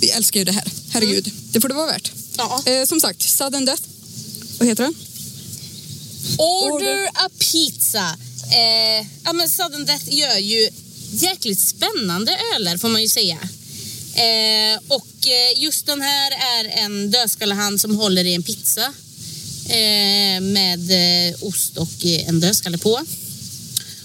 [0.00, 0.64] Vi älskar ju det här.
[0.90, 1.32] Herregud.
[1.52, 2.12] Det får det vara värt.
[2.36, 2.62] Ja.
[2.66, 3.82] Eh, som sagt, Sudden Death.
[4.58, 4.94] Vad heter den?
[6.38, 8.16] Order a pizza.
[8.52, 10.70] Eh, ja, men Sudden Death gör ju
[11.10, 13.38] jäkligt spännande öler får man ju säga.
[14.14, 18.84] Eh, och eh, just den här är en dödskallehand som håller i en pizza
[19.68, 23.06] eh, med eh, ost och eh, en dödskalle på.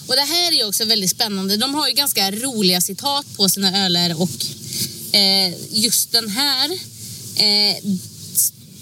[0.07, 1.57] Och det här är också väldigt spännande.
[1.57, 4.29] De har ju ganska roliga citat på sina öler och
[5.15, 6.71] eh, just den här
[7.35, 7.77] eh,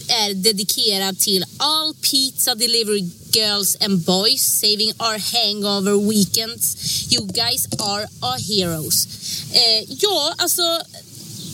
[0.09, 6.77] är dedikerad till all pizza delivery girls and boys saving our hangover weekends.
[7.11, 9.07] You guys are our heroes.
[9.53, 10.81] Eh, ja, alltså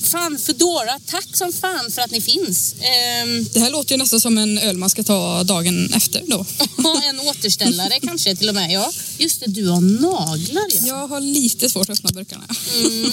[0.06, 2.76] fan Foodora, tack som fan för att ni finns.
[2.82, 6.46] Ehm, Det här låter ju nästan som en öl man ska ta dagen efter då.
[7.10, 8.72] en återställare kanske till och med.
[8.72, 10.88] Ja, just det, du har naglar ja.
[10.88, 12.44] Jag har lite svårt att öppna burkarna.
[12.86, 13.12] Mm.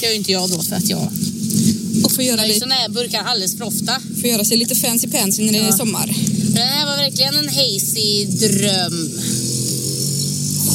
[0.00, 1.08] Det gör ju inte jag då för att jag
[2.04, 4.00] Och få göra, lite, såna här burkar alldeles för ofta.
[4.20, 6.14] få göra sig lite fancy pansy när det är sommar.
[6.54, 9.10] Det här var verkligen en hazy dröm.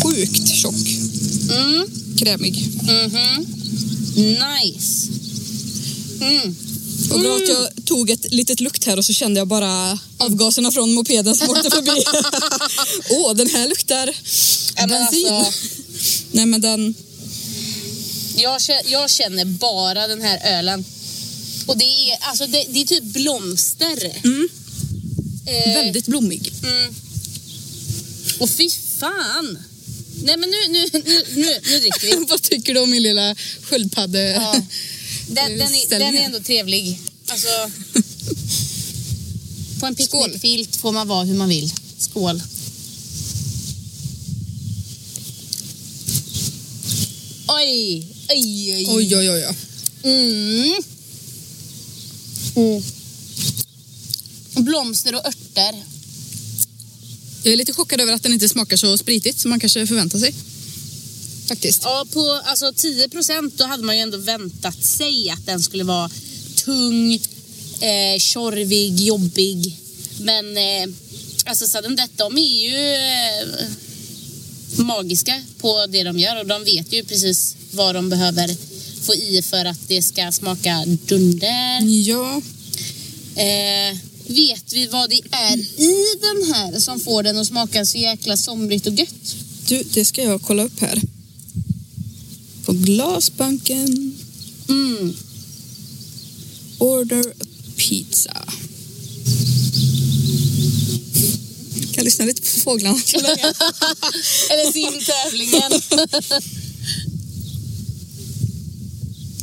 [0.04, 0.88] Sjukt tjock.
[1.52, 1.88] Mm.
[2.18, 2.68] Krämig.
[2.84, 3.46] Mhm.
[4.16, 5.08] Nice.
[6.22, 6.56] Mm.
[7.12, 10.72] Och bra att jag tog ett litet lukt här och så kände jag bara avgaserna
[10.72, 12.04] från mopeden som åkte förbi.
[13.10, 14.16] Åh, den här luktar
[14.76, 15.28] Ja, bensin.
[15.34, 15.52] alltså-
[16.32, 16.94] Nej men den,
[18.36, 20.86] Jag, jag känner bara den här ölen.
[21.66, 24.12] Och det är, alltså det, det är typ blomster.
[24.24, 24.50] Mm.
[25.46, 26.54] Eh, väldigt blommig.
[26.64, 26.96] Mm.
[28.40, 29.58] Och fy fan.
[30.24, 32.26] Nej men nu, nu, nu, nu, nu dricker vi.
[32.30, 34.32] Vad tycker du om min lilla sköldpadde?
[34.32, 34.62] Ja.
[35.28, 37.00] Den, den, är, den är ändå trevlig.
[37.28, 37.72] Alltså,
[39.80, 41.74] på en picknickfilt får man vara hur man vill.
[41.98, 42.42] Skål.
[47.48, 48.88] Oj, oj, oj.
[48.90, 49.46] Oj, oj, oj.
[49.48, 49.56] oj.
[50.04, 50.84] Mm.
[52.56, 52.84] Mm.
[54.66, 55.93] Blomster och örter.
[57.44, 60.20] Jag är lite chockad över att den inte smakar så spritigt som man kanske förväntar
[60.20, 60.34] sig.
[61.48, 61.84] Faktiskt.
[61.84, 65.84] Ja, på alltså 10 procent då hade man ju ändå väntat sig att den skulle
[65.84, 66.10] vara
[66.56, 67.14] tung,
[67.80, 69.78] eh, tjorvig, jobbig.
[70.20, 70.96] Men eh,
[71.46, 73.68] alltså Sudden Death, de är ju eh,
[74.86, 78.56] magiska på det de gör och de vet ju precis vad de behöver
[79.02, 81.82] få i för att det ska smaka dunder.
[81.82, 82.42] Ja,
[83.36, 83.98] Eh,
[84.34, 88.38] vet vi vad det är i den här som får den att smaka så jäkla
[88.38, 89.36] somrigt och gött?
[89.68, 91.02] du, det ska jag kolla upp här.
[92.66, 94.16] På glasbanken.
[94.70, 95.14] Mm.
[96.78, 97.34] Order
[97.76, 98.46] pizza.
[101.94, 103.54] Kan lyssna lite på fåglarna så länge.
[104.50, 105.72] Eller simtävlingen.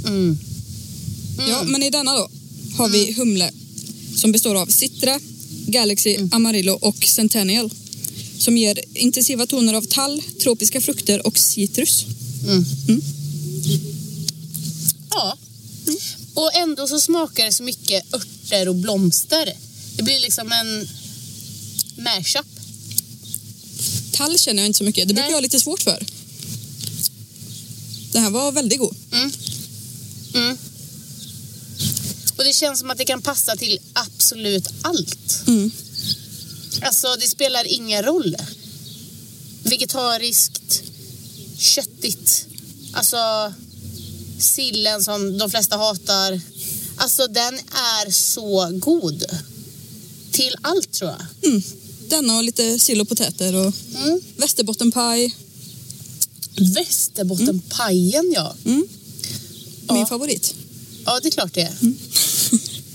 [0.07, 0.39] mm.
[1.49, 2.31] Ja, men i denna då
[2.77, 3.51] har vi humle
[4.21, 5.21] som består av Citra,
[5.67, 7.71] Galaxy, Amarillo och Centennial
[8.39, 12.05] som ger intensiva toner av tall, tropiska frukter och citrus.
[12.43, 12.65] Mm.
[12.89, 13.03] Mm.
[15.11, 15.37] Ja.
[16.35, 19.57] Och ändå så smakar det så mycket örter och blomster.
[19.97, 20.89] Det blir liksom en
[22.05, 22.47] mashup.
[24.13, 25.09] Tall känner jag inte så mycket.
[25.09, 25.31] Det brukar Nej.
[25.31, 26.07] jag ha lite svårt för.
[28.13, 28.97] Den här var väldigt god.
[29.13, 29.33] Mm.
[30.35, 30.59] Mm.
[32.37, 33.79] Och det känns som att det kan passa till
[34.33, 35.43] absolut allt.
[35.47, 35.71] Mm.
[36.83, 38.37] Alltså det spelar ingen roll.
[39.63, 40.83] Vegetariskt,
[41.59, 42.47] köttigt,
[42.93, 43.53] alltså
[44.39, 46.41] sillen som de flesta hatar.
[46.97, 47.55] Alltså den
[48.05, 49.25] är så god.
[50.33, 51.51] Till allt tror jag.
[51.51, 51.63] Mm.
[52.09, 53.73] Denna och lite sill och potäter och
[54.05, 54.21] Mm.
[54.37, 55.37] västerbottenpaj.
[56.75, 58.55] Västerbottenpajen ja.
[58.65, 58.89] Mm.
[59.89, 59.95] Ja.
[59.95, 60.55] Min favorit.
[61.05, 61.75] Ja, det är klart det är.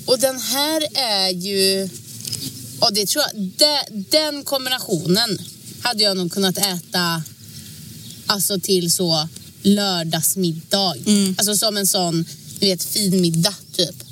[0.06, 1.90] Och den här är ju...
[2.82, 3.44] Ja, det tror jag.
[3.44, 5.42] De, den kombinationen
[5.82, 7.24] hade jag nog kunnat äta
[8.26, 9.28] alltså till så
[9.62, 10.96] lördagsmiddag.
[11.06, 11.36] Mm.
[11.38, 12.26] Alltså som en sån,
[12.60, 14.04] du vet, fin middag typ.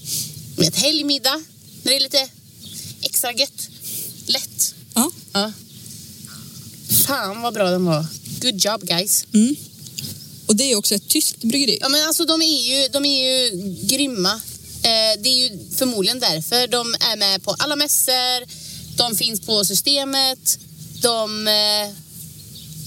[0.56, 1.44] Du vet, helgmiddag.
[1.84, 2.30] När det är lite
[3.02, 3.70] extra gött.
[4.26, 4.76] Lätt.
[4.94, 5.12] Ja.
[5.34, 5.52] Ja.
[7.06, 8.06] Fan vad bra den var.
[8.42, 9.26] Good job guys.
[9.34, 9.56] Mm.
[10.46, 11.78] Och det är också ett tyskt bryggeri.
[11.82, 13.52] Ja, men alltså, de, är ju, de är ju
[13.88, 14.42] grymma.
[14.84, 18.46] Eh, det är ju förmodligen därför de är med på alla mässor.
[18.98, 20.60] De finns på systemet.
[21.02, 21.96] De, eh,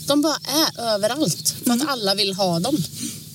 [0.06, 1.54] de bara är överallt.
[1.64, 2.84] För att alla vill ha dem.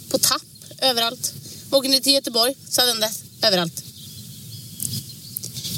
[0.10, 0.42] På tapp,
[0.82, 1.34] överallt.
[1.72, 3.84] Åker ni till Göteborg, Sudden Death, överallt.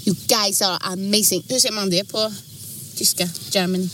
[0.05, 1.43] You guys are amazing.
[1.47, 2.33] Hur säger man det på
[2.95, 3.29] tyska?
[3.51, 3.89] Germany.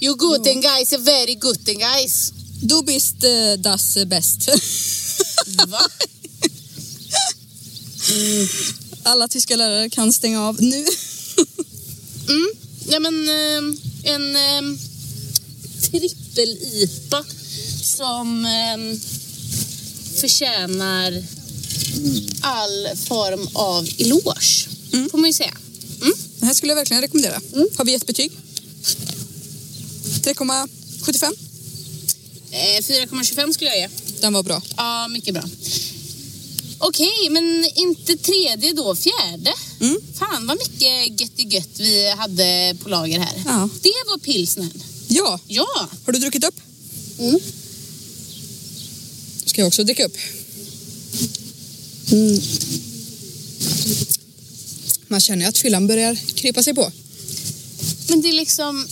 [0.00, 2.32] You guten guys are very guten guys.
[2.62, 4.48] Du bist äh, das bäst.
[5.68, 5.80] Va?
[9.02, 10.86] Alla tyska lärare kan stänga av nu.
[12.28, 12.50] Mm.
[12.88, 14.78] Ja, men eh, en eh,
[15.82, 17.24] trippel-IPA
[17.82, 18.98] som eh,
[20.20, 21.24] förtjänar
[22.40, 25.10] all form av eloge, Mm.
[25.10, 25.56] får man ju säga.
[26.00, 26.12] Mm.
[26.38, 27.40] Den här skulle jag verkligen rekommendera.
[27.54, 27.68] Mm.
[27.76, 28.32] Har vi gett betyg?
[30.22, 31.32] 3,75.
[32.50, 33.88] Eh, 4,25 skulle jag ge.
[34.22, 34.62] Den var bra.
[34.76, 35.42] Ja, mycket bra.
[36.78, 39.54] Okej, men inte tredje då, fjärde.
[39.80, 39.98] Mm.
[40.18, 43.42] Fan vad mycket gött gött vi hade på lager här.
[43.46, 43.68] Ja.
[43.82, 44.70] Det var pilsnern.
[45.08, 45.88] Ja, Ja.
[46.06, 46.60] har du druckit upp?
[47.18, 47.40] Mm.
[49.46, 50.16] Ska jag också dricka upp.
[55.08, 56.92] Man känner att fyllan börjar krypa sig på.
[58.08, 58.86] Men det är liksom...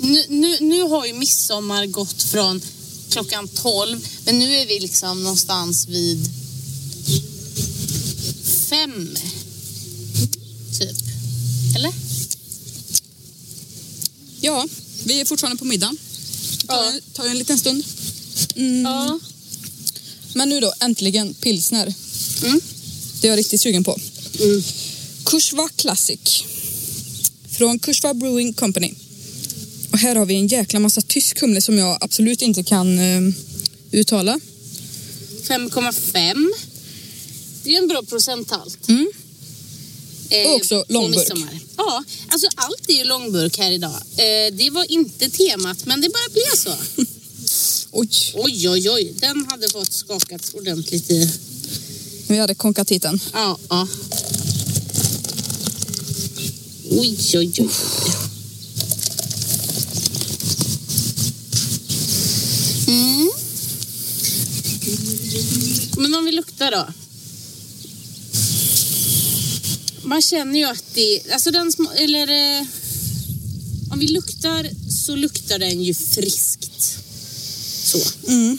[0.00, 2.60] Nu, nu, nu har ju midsommar gått från
[3.10, 6.30] klockan 12, men nu är vi liksom någonstans vid
[8.68, 9.16] fem.
[10.78, 10.96] Typ.
[11.76, 11.92] Eller?
[14.40, 14.68] Ja,
[15.04, 15.98] vi är fortfarande på middagen.
[16.60, 16.92] Det tar, Ja.
[16.92, 17.84] en- tar en liten stund.
[18.56, 18.82] Mm.
[18.82, 19.18] Ja.
[20.34, 21.94] Men nu då, äntligen pilsner.
[22.42, 22.60] Mm.
[23.20, 23.98] Det är jag riktigt sugen på.
[24.40, 24.62] Mm.
[25.24, 26.44] Kushva Classic.
[27.50, 28.94] Från Kushva Brewing Company.
[29.96, 33.20] Och här har vi en jäkla massa tysk humle som jag absolut inte kan eh,
[33.90, 34.40] uttala.
[35.42, 36.52] 5,5.
[37.62, 38.88] Det är en bra procenthalt.
[38.88, 39.12] Mm.
[40.30, 41.32] Eh, Och också långburk.
[41.76, 43.94] Ja, alltså allt är ju långburk här idag.
[44.16, 46.74] Eh, det var inte temat, men det bara blev så.
[47.90, 49.12] Oj, Oj, oj, oj.
[49.20, 51.30] Den hade fått skakats ordentligt i.
[52.28, 53.20] vi hade konkat hit den.
[53.32, 53.88] Ja, ja.
[56.90, 57.68] Oj, oj, oj.
[65.96, 66.86] Men om vi luktar då.
[70.02, 71.32] Man känner ju att det...
[71.32, 72.58] Alltså den sma- Eller...
[72.60, 72.66] eh,
[73.92, 74.70] Om vi luktar
[75.06, 76.98] så luktar den ju friskt.
[77.84, 77.98] Så.
[78.28, 78.58] Mm.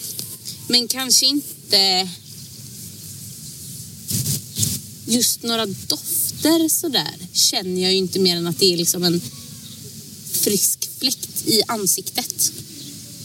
[0.68, 2.10] Men kanske inte
[5.06, 9.22] just några dofter sådär känner jag ju inte mer än att det är liksom en
[10.32, 12.52] frisk fläkt i ansiktet.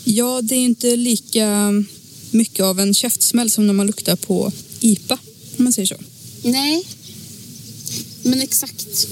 [0.05, 1.73] Ja, det är inte lika
[2.33, 5.19] mycket av en käftsmäll som när man luktar på IPA,
[5.57, 5.95] om man säger så.
[6.43, 6.85] Nej,
[8.23, 9.07] men exakt.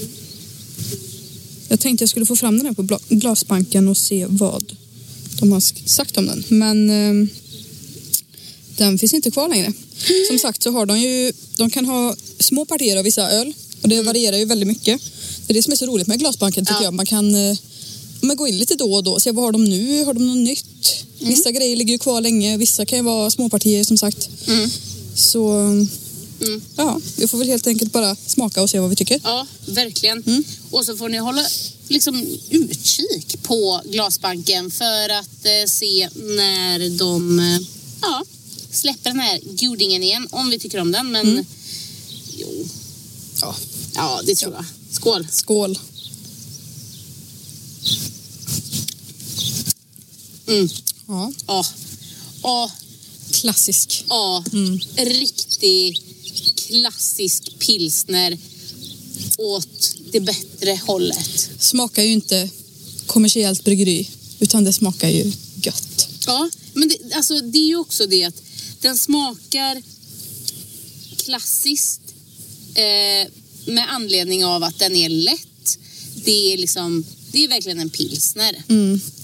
[1.69, 4.75] Jag tänkte jag skulle få fram den här på glasbanken och se vad
[5.39, 5.59] de har
[5.89, 6.43] sagt om den.
[6.47, 7.27] Men eh,
[8.77, 9.73] den finns inte kvar längre.
[10.29, 13.89] Som sagt så har de ju, de kan ha små partier av vissa öl och
[13.89, 15.01] det varierar ju väldigt mycket.
[15.47, 16.83] Det är det som är så roligt med glasbanken tycker Ja.
[16.83, 16.93] jag.
[16.93, 17.57] Man kan eh,
[18.27, 20.27] man gå in lite då och då och se vad har de nu, har de
[20.27, 21.05] något nytt?
[21.19, 24.29] Vissa grejer ligger ju kvar länge, vissa kan ju vara småpartier som sagt.
[24.47, 24.69] Mm.
[25.15, 25.49] Så
[26.41, 26.61] Mm.
[26.75, 29.19] ja, vi får väl helt enkelt bara smaka och se vad vi tycker.
[29.23, 30.23] Ja, verkligen.
[30.27, 30.43] Mm.
[30.71, 31.45] Och så får ni hålla
[31.87, 37.59] liksom, utkik på glasbanken för att eh, se när de eh,
[38.01, 38.23] ja,
[38.71, 40.27] släpper den här godingen igen.
[40.31, 41.11] Om vi tycker om den.
[41.11, 41.45] Men
[42.37, 42.65] jo,
[43.41, 43.55] Ja,
[43.95, 44.65] ja det tror jag.
[44.91, 45.27] Skål.
[45.31, 45.79] skål.
[50.47, 50.69] Mm.
[51.07, 51.65] Ja, Ja.
[52.43, 52.71] Ja,
[53.31, 54.05] klassisk.
[54.09, 54.43] ja.
[54.97, 56.01] Riktig
[56.55, 58.37] klassisk pilsner
[59.37, 61.49] åt det bättre hållet.
[61.59, 62.49] Smakar ju inte
[63.05, 64.09] kommersiellt bryggeri
[64.39, 65.31] utan det smakar ju
[65.63, 66.07] gött.
[66.27, 68.41] Ja, men det, alltså, det är ju också det att
[68.81, 69.81] den smakar
[71.17, 72.01] klassiskt
[72.75, 73.31] eh,
[73.65, 75.77] med anledning av att den är lätt.
[76.15, 78.55] Det är liksom, det är verkligen en pilsner.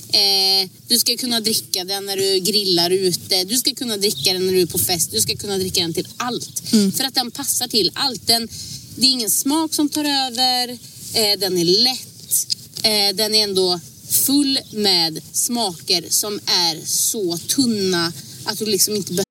[0.09, 3.43] Eh, du ska kunna dricka den när du grillar ute.
[3.43, 5.11] Du ska kunna dricka den när du är på fest.
[5.11, 6.63] Du ska kunna dricka den till allt.
[6.97, 8.27] För att den passar till allt.
[8.27, 8.47] Den,
[8.95, 10.69] det är ingen smak som tar över.
[11.13, 12.47] Eh, den är lätt.
[12.83, 13.79] Eh, den är ändå
[14.09, 18.13] full med smaker som är så tunna
[18.45, 19.27] att du liksom inte behöver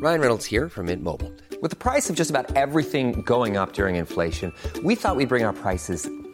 [0.00, 1.32] Ryan Reynolds here from Mint Mobile.
[1.60, 4.52] With the price of just about everything going up during inflation,
[4.84, 6.08] we thought we'd bring our prices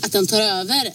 [0.00, 0.92] att den tar över.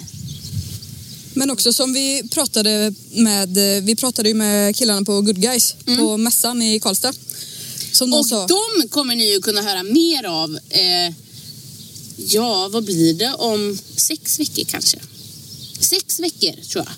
[1.33, 6.17] Men också som vi pratade med, vi pratade ju med killarna på Good Guys på
[6.17, 7.13] mässan i Karlstad.
[7.91, 10.59] Som de Och sa, de kommer ni ju kunna höra mer av.
[10.69, 11.13] Eh,
[12.17, 14.97] ja, vad blir det om sex veckor kanske?
[15.79, 16.93] Sex veckor tror jag.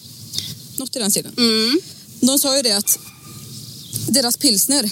[0.80, 1.34] något i den stilen.
[1.38, 1.80] Mm.
[2.20, 3.00] De sa ju det att
[4.08, 4.90] deras pilsner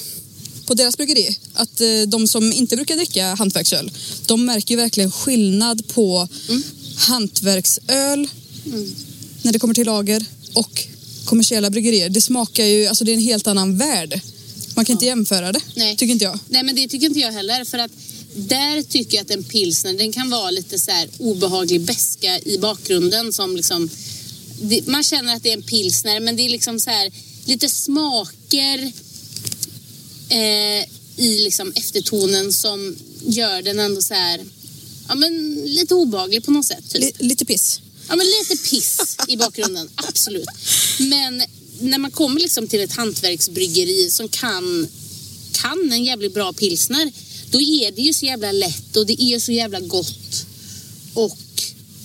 [0.65, 3.91] på deras bryggeri, att eh, de som inte brukar dricka hantverksöl,
[4.25, 6.63] de märker ju verkligen skillnad på Mm.
[6.95, 8.27] Hantverksöl
[9.41, 10.87] när det kommer till lager och
[11.25, 12.09] kommersiella bryggerier.
[12.09, 14.21] Det smakar ju, alltså det är en helt annan värld.
[14.75, 15.97] Man kan inte jämföra det, Nej.
[15.97, 16.39] tycker inte jag.
[16.49, 17.65] Nej, men det tycker inte jag heller.
[17.65, 17.91] För att
[18.35, 23.33] där tycker jag att en pilsner, den kan vara lite så obehaglig beska i bakgrunden
[23.33, 23.89] som liksom...
[24.61, 27.11] Det, man känner att det är en pilsner, men det är liksom så här
[27.45, 28.91] lite smaker
[30.29, 30.85] eh,
[31.17, 34.41] i liksom eftertonen som gör den ändå så här...
[35.07, 36.89] Ja, men lite obehaglig på något sätt.
[36.89, 37.01] Typ.
[37.01, 37.79] Li- lite piss.
[38.09, 40.47] Ja, men lite piss i bakgrunden, absolut.
[40.99, 41.43] Men
[41.79, 44.87] när man kommer liksom till ett hantverksbryggeri som kan,
[45.51, 47.11] kan en jävligt bra pilsner,
[47.51, 50.45] då är det ju så jävla lätt och det är så jävla gott.
[51.13, 51.37] Och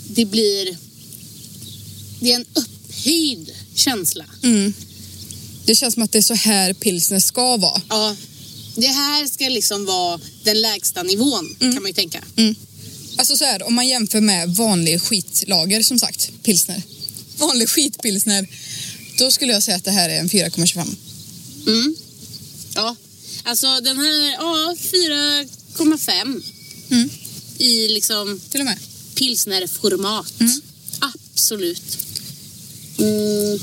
[0.08, 0.76] det blir...
[2.20, 4.24] Det är en upphöjd känsla.
[4.42, 4.72] Mm.
[5.64, 7.82] Det känns som att det är så här pilsner ska vara.
[7.88, 8.16] Ja,
[8.76, 12.24] det här ska liksom vara den lägsta nivån kan man ju tänka.
[13.16, 16.82] Alltså så här, om man jämför med vanlig skitlager som sagt, pilsner.
[17.36, 18.48] Vanlig skitpilsner.
[19.18, 20.94] Då skulle jag säga att det här är en 4,25.
[21.66, 21.96] Mm.
[22.74, 22.96] Ja,
[23.44, 26.42] alltså den här, ja 4,5
[26.90, 27.10] Mm.
[27.58, 28.78] i liksom Till och med.
[29.14, 30.40] pilsnerformat.
[30.40, 30.60] Mm.
[31.00, 31.98] Absolut.
[32.98, 33.58] Mm.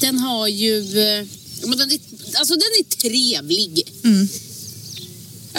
[0.00, 0.78] Den har ju...
[1.00, 1.26] eh,
[1.66, 1.98] men Den är,
[2.34, 3.92] alltså den är trevlig.
[4.04, 4.28] Mm.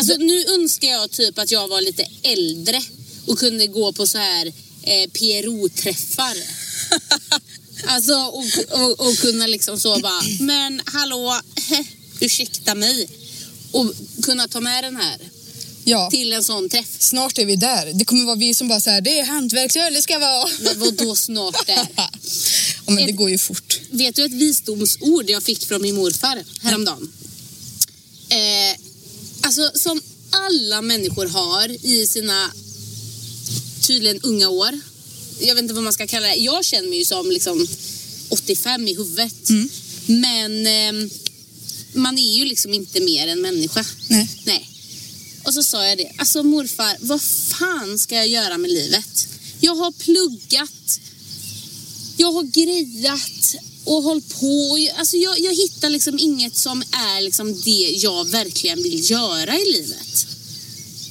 [0.06, 2.82] Alltså nu önskar jag typ att jag var lite äldre
[3.28, 4.46] och kunde gå på så här
[4.84, 6.38] eh, PRO-träffar.
[7.88, 8.46] alltså och,
[8.82, 11.42] och, och kunna liksom så bara, men hallå,
[12.20, 13.10] ursäkta mig.
[13.72, 13.94] Och
[14.24, 15.18] kunna ta med den här
[15.84, 16.10] Ja.
[16.12, 16.96] till en sån träff.
[17.00, 17.94] Snart är vi där.
[17.94, 20.50] Det kommer vara vi som bara säger det är hantverksöl det ska vara.
[20.62, 21.88] Men vad då snart där?
[21.96, 22.10] ja,
[22.86, 23.80] men det går ju fort.
[23.92, 27.14] Vet du ett visdomsord jag fick från min morfar häromdagen?
[28.30, 28.85] Eh,
[29.46, 32.52] alltså som alla människor har i sina
[33.82, 34.80] tydligen unga år.
[35.40, 36.36] Jag vet inte vad man ska kalla det.
[36.36, 37.68] Jag känner mig ju som liksom
[38.30, 39.50] 85 i huvudet.
[40.06, 41.10] Men ehm,
[41.94, 43.86] man är ju liksom inte mer än människa.
[44.08, 44.30] Nej.
[44.44, 44.70] Nej.
[45.44, 46.12] Och så sa jag det.
[46.18, 49.28] Alltså morfar, vad fan ska jag göra med livet?
[49.60, 51.00] Jag har pluggat.
[52.18, 54.78] Jag har grejat och håll på.
[54.98, 59.72] Alltså jag, jag hittar liksom inget som är liksom det jag verkligen vill göra i
[59.72, 60.28] livet.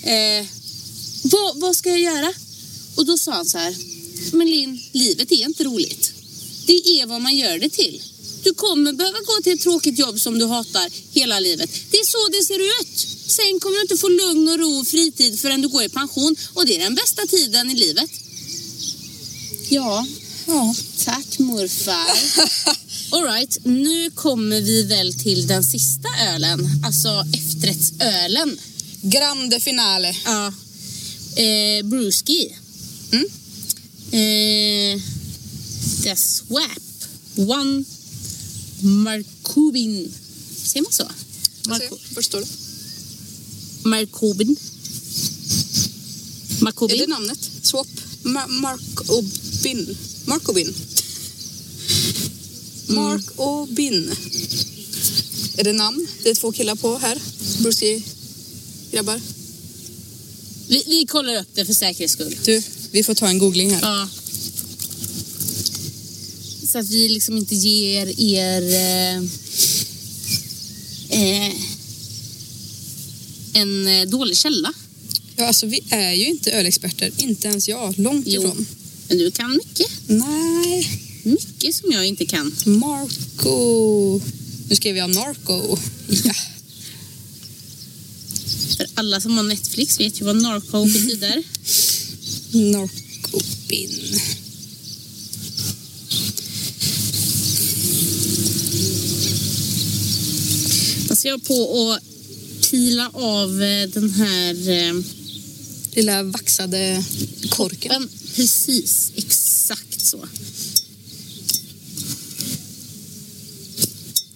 [0.02, 0.46] Eh,
[1.22, 2.32] vad, vad ska jag göra?
[2.94, 3.74] Och då sa han så här.
[4.32, 6.12] Men Linn, livet är inte roligt.
[6.66, 8.02] Det är vad man gör det till.
[8.42, 11.70] Du kommer behöva gå till ett tråkigt jobb som du hatar hela livet.
[11.90, 13.08] Det är så det ser ut.
[13.26, 16.36] Sen kommer du inte få lugn och ro och fritid förrän du går i pension.
[16.54, 18.10] Och det är den bästa tiden i livet.
[19.68, 20.06] Ja,
[20.46, 20.74] Ja.
[21.04, 22.18] tack morfar.
[23.16, 26.82] Alright, nu kommer vi väl till den sista ölen.
[26.84, 28.58] Alltså efterrättsölen.
[29.02, 30.16] Grande finale.
[30.24, 30.46] Ja.
[31.42, 32.54] Eh, Brewski.
[33.12, 33.24] Mm.
[34.10, 35.02] Eh,
[36.02, 36.78] The Swap.
[37.36, 37.84] One
[38.80, 40.12] Markubin.
[40.64, 41.04] Säger man så?
[41.70, 42.46] Marko- Förstår du?
[43.88, 44.56] Markubin.
[46.60, 46.98] Är Markubin.
[46.98, 47.50] det namnet?
[47.62, 47.86] Swap?
[48.22, 49.24] Ma- Mark och
[49.62, 49.96] Bin.
[50.24, 50.74] Mark och Bin.
[52.86, 54.10] Mark och Bin.
[55.56, 56.06] Är det namn?
[56.22, 57.18] Det är två killar på här.
[57.62, 58.02] Bruski
[58.92, 59.20] grabbar.
[60.68, 62.36] Vi, vi kollar upp det för säkerhets skull.
[62.44, 63.80] Du, vi får ta en googling här.
[63.82, 64.08] Ja.
[66.72, 69.16] Så att vi liksom inte ger er eh,
[71.08, 71.54] eh,
[73.54, 74.72] en eh, dålig källa.
[75.36, 77.10] Ja, alltså vi är ju inte ölexperter.
[77.16, 77.98] Inte ens jag.
[77.98, 78.40] Långt Jo.
[78.40, 78.66] ifrån.
[79.14, 79.90] Men du kan mycket.
[80.06, 81.00] Nej.
[81.22, 82.52] Mycket som jag inte kan.
[82.64, 84.20] Marco.
[84.68, 85.78] Nu skrev jag Narco.
[86.24, 86.34] Ja.
[88.76, 91.42] För alla som har Netflix vet ju vad narco betyder.
[92.50, 94.20] Narco Bin.
[101.08, 102.02] Passar jag på att
[102.70, 104.94] pila av eh, den här eh,
[105.92, 107.04] Lilla vaxade
[107.48, 108.08] korken.
[108.34, 110.28] Precis, exakt så.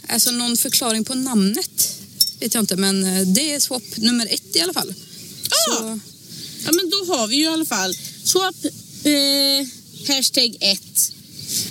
[0.09, 1.95] Alltså någon förklaring på namnet
[2.41, 4.95] vet jag inte, men eh, det är swap nummer ett i alla fall.
[5.67, 5.99] Så,
[6.65, 7.95] Ja, men då har vi ju i alla fall
[8.25, 8.55] swap
[9.05, 9.67] eh,
[10.15, 11.13] hashtag 1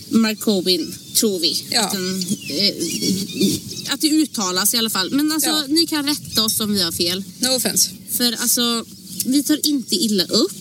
[0.09, 1.65] Markobin, tror vi.
[1.71, 1.81] Ja.
[1.81, 5.09] Att, den, eh, att det uttalas i alla fall.
[5.11, 5.65] Men alltså, Ja.
[5.67, 7.23] ni kan rätta oss om vi har fel.
[7.39, 7.89] no offense.
[8.11, 8.85] För alltså,
[9.25, 10.56] vi tar inte illa upp.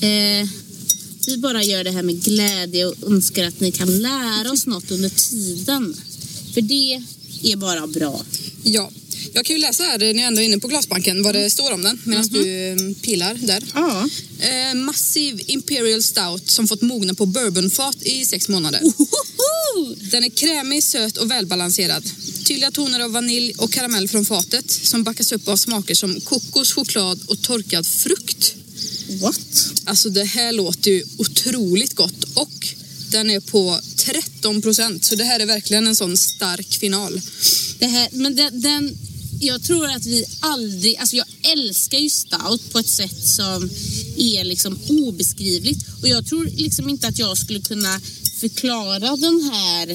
[0.00, 0.48] Eh,
[1.26, 4.90] vi bara gör det här med glädje och önskar att ni kan lära oss något
[4.90, 5.96] under tiden.
[6.54, 7.02] För det
[7.42, 8.24] är bara bra.
[8.62, 8.90] Ja,
[9.32, 11.72] jag kan ju läsa här när jag ändå är inne på glasbanken vad det står
[11.72, 13.64] om den medan du eh, pilar där.
[13.74, 14.08] Ja.
[14.40, 18.80] Eh, massiv Imperial Stout som fått mogna på bourbonfat i sex månader.
[20.10, 22.10] Den är krämig, söt och välbalanserad.
[22.44, 26.72] Tydliga toner av vanilj och karamell från fatet som backas upp av smaker som kokos,
[26.72, 28.54] choklad och torkad frukt.
[29.08, 29.72] What?
[29.84, 32.68] Alltså det här låter ju otroligt gott och
[33.10, 37.20] den är på 13 procent så det här är verkligen en sån stark final.
[37.78, 38.98] Det här, men den, den,
[39.40, 43.70] jag tror att vi aldrig, alltså jag älskar ju stout på ett sätt som
[44.16, 48.00] är liksom obeskrivligt och jag tror liksom inte att jag skulle kunna
[48.40, 49.90] förklara den här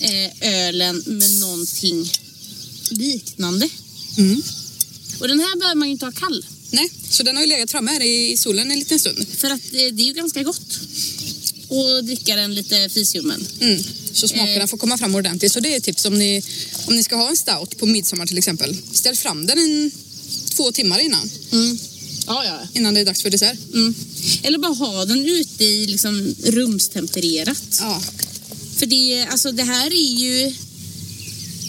[0.00, 2.12] eh, ölen med någonting
[2.90, 3.68] liknande.
[4.16, 4.42] Mm.
[5.18, 7.70] Och den här behöver man ju inte ha kall Nej, så den har ju legat
[7.70, 9.26] framme här i solen en liten stund.
[9.38, 10.78] för att eh, det är ju ganska gott
[11.68, 13.46] att dricka den lite fisljummen.
[13.60, 13.82] Mm.
[14.12, 14.66] Så smakerna Eh.
[14.66, 15.52] får komma fram ordentligt.
[15.52, 16.42] Så det är ett tips om ni,
[16.86, 18.76] om ni ska ha en stout på midsommar till exempel.
[18.92, 19.90] Ställ fram den en,
[20.50, 21.30] två timmar innan.
[21.52, 21.78] Mm.
[22.26, 22.58] Ja, ja.
[22.74, 23.58] Innan det är dags för dessert.
[23.74, 23.94] Mm.
[24.42, 27.78] Eller bara ha den ute i liksom rumstempererat.
[27.80, 28.02] Ja.
[28.76, 30.54] För det, alltså, det här är ju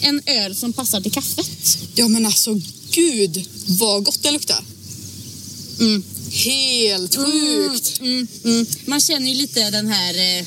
[0.02, 1.78] en öl som passar till kaffet.
[1.94, 4.64] ja men alltså gud vad gott den luktar.
[5.80, 6.02] Mm.
[6.30, 8.00] Helt sjukt.
[8.00, 8.66] Mm, mm.
[8.84, 10.46] Man känner ju lite den här eh,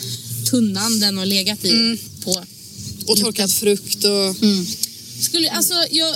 [0.50, 1.70] tunnan den har legat i.
[1.70, 1.98] Mm.
[2.24, 2.44] På.
[3.08, 4.44] Och torkad frukt och...
[4.44, 4.66] Mm.
[5.22, 6.16] Skulle, alltså, jag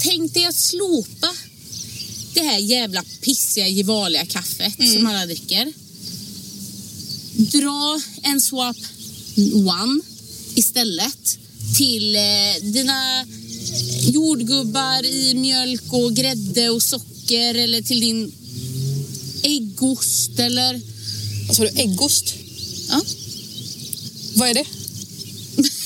[0.00, 1.28] tänkte att slopa
[2.34, 4.94] det här jävla pissiga Gevalia kaffet Mm.
[4.94, 5.72] som alla dricker.
[7.36, 8.76] Dra en swap
[9.54, 10.00] one
[10.54, 11.38] istället
[11.76, 13.26] till eh, dina
[14.00, 18.32] jordgubbar i mjölk och grädde och socker eller till din
[19.42, 20.80] äggost eller...
[21.46, 21.68] Vad sa du?
[21.68, 22.34] Äggost?
[22.88, 23.02] Ja.
[24.34, 24.64] Vad är det?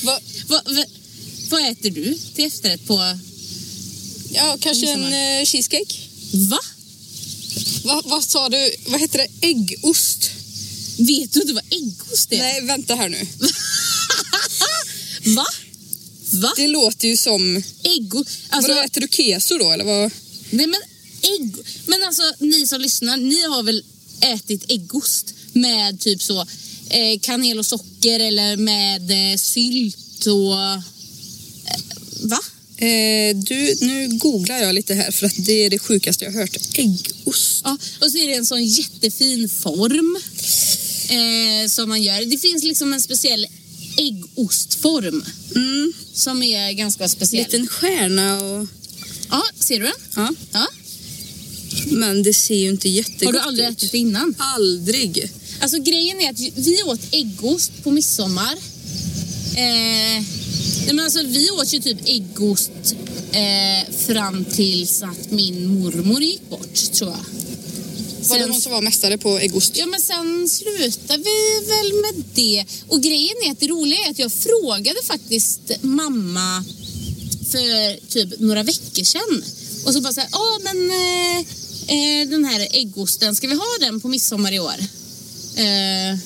[0.03, 0.19] Va?
[0.47, 0.85] Va, va,
[1.49, 3.17] vad äter du till efterrätt på...
[4.31, 5.95] Ja, kanske en eh, cheesecake.
[6.31, 6.59] Va?
[7.83, 8.71] Va, vad sa du?
[8.87, 9.47] Vad heter det?
[9.47, 10.31] Äggost?
[10.97, 12.37] Vet du inte vad äggost är?
[12.37, 13.27] Nej, vänta här nu.
[15.35, 15.45] Va?
[16.31, 16.53] Va?
[16.55, 17.63] Det låter ju som...
[17.83, 18.29] Äggost?
[18.49, 20.11] Alltså, Vadå, äter du keso då eller vad?
[20.49, 20.81] nej men
[21.39, 21.55] ägg...
[21.85, 23.83] Men alltså ni som lyssnar, ni har väl
[24.21, 26.41] ätit äggost med typ så
[26.89, 30.53] eh, kanel och socker eller med eh, sylt och...
[30.61, 30.81] Eh,
[32.21, 32.39] va?
[32.77, 36.39] Eh, du, nu googlar jag lite här för att det är det sjukaste jag har
[36.39, 36.57] hört.
[36.73, 37.61] Äggost.
[37.63, 40.17] Ja, och så är det en sån jättefin form
[41.09, 42.25] eh, som man gör.
[42.25, 43.47] Det finns liksom en speciell
[43.97, 45.93] äggostform Mm.
[46.13, 47.43] som är ganska speciell.
[47.43, 48.67] Liten stjärna och...
[49.29, 49.93] Ja, ser du den?
[50.15, 50.29] Ja.
[50.51, 50.67] Ja.
[51.91, 53.77] Men det ser ju inte jättegott Har du aldrig ut.
[53.77, 54.35] ätit det innan?
[54.37, 55.31] Aldrig.
[55.59, 58.53] Alltså grejen är att vi åt äggost på midsommar.
[59.55, 60.23] Eh,
[60.85, 62.71] nej men alltså vi åt ju typ äggost
[63.31, 67.25] eh, fram tills att min mormor gick bort tror jag.
[68.29, 69.77] Var det hon som var mästare på äggost?
[69.77, 72.65] Ja men sen slutade vi väl med det.
[72.87, 76.63] Och grejen är att det roliga är att jag frågade faktiskt mamma
[77.51, 79.43] för typ några veckor sedan.
[79.85, 81.39] Och så bara såhär, ja men eh,
[81.95, 84.79] eh, den här äggosten, ska vi ha den på midsommar i år?
[85.55, 86.19] Eh,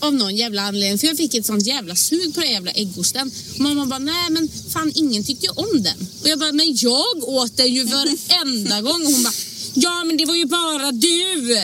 [0.00, 0.98] av någon jävla anledning.
[0.98, 3.30] För jag fick ett sånt jävla sug på den jävla äggosten.
[3.54, 6.06] Och mamma bara, nej men fan ingen tyckte ju om den.
[6.22, 9.06] Och jag bara, men jag åt den ju varenda gång.
[9.06, 9.34] Och hon bara,
[9.74, 11.56] ja men det var ju bara du.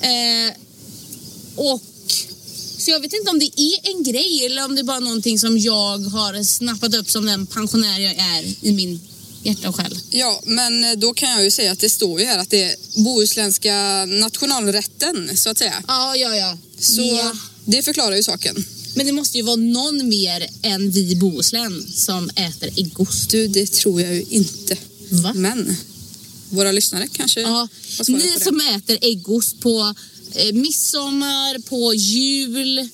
[0.00, 0.52] Eh,
[1.56, 1.82] och
[2.82, 5.38] så jag vet inte om det är en grej eller om det är bara någonting
[5.38, 9.00] som jag har snappat upp som den pensionär jag är i min
[9.42, 9.98] hjärta och själ.
[10.10, 12.62] Ja, men eh, då kan jag ju säga att det står ju här att det
[12.62, 12.74] är
[13.04, 15.82] bohuslänska nationalrätten så att säga.
[15.88, 16.58] Ja, ja, ja.
[16.78, 17.32] Så Ja.
[17.64, 18.64] det förklarar ju saken.
[18.94, 23.30] Men det måste ju vara någon mer än vi i Bohuslän som äter äggost.
[23.30, 24.76] Du, det tror jag ju inte.
[25.10, 25.32] Va?
[25.34, 25.76] Men
[26.50, 27.68] våra lyssnare kanske Ja,
[28.08, 29.94] ni som äter äggost på
[30.34, 32.88] eh, midsommar, på jul,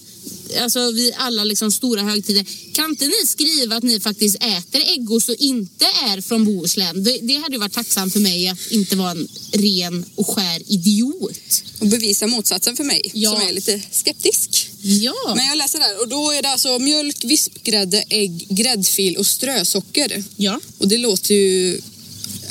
[0.61, 2.47] alltså vid alla liksom stora högtider.
[2.73, 7.05] Kan inte ni skriva att ni faktiskt äter äggost och inte är från Bohuslän?
[7.05, 10.63] Det, det hade ju varit tacksamt för mig att inte vara en ren och skär
[10.67, 11.63] idiot.
[11.81, 13.31] Och bevisa motsatsen för mig Ja.
[13.31, 14.71] som är lite skeptisk.
[14.83, 15.35] Ja.
[15.37, 20.25] Men jag läser där och då är det alltså mjölk, vispgrädde, ägg, gräddfil och strösocker.
[20.37, 20.61] ja.
[20.79, 21.81] Och det låter ju...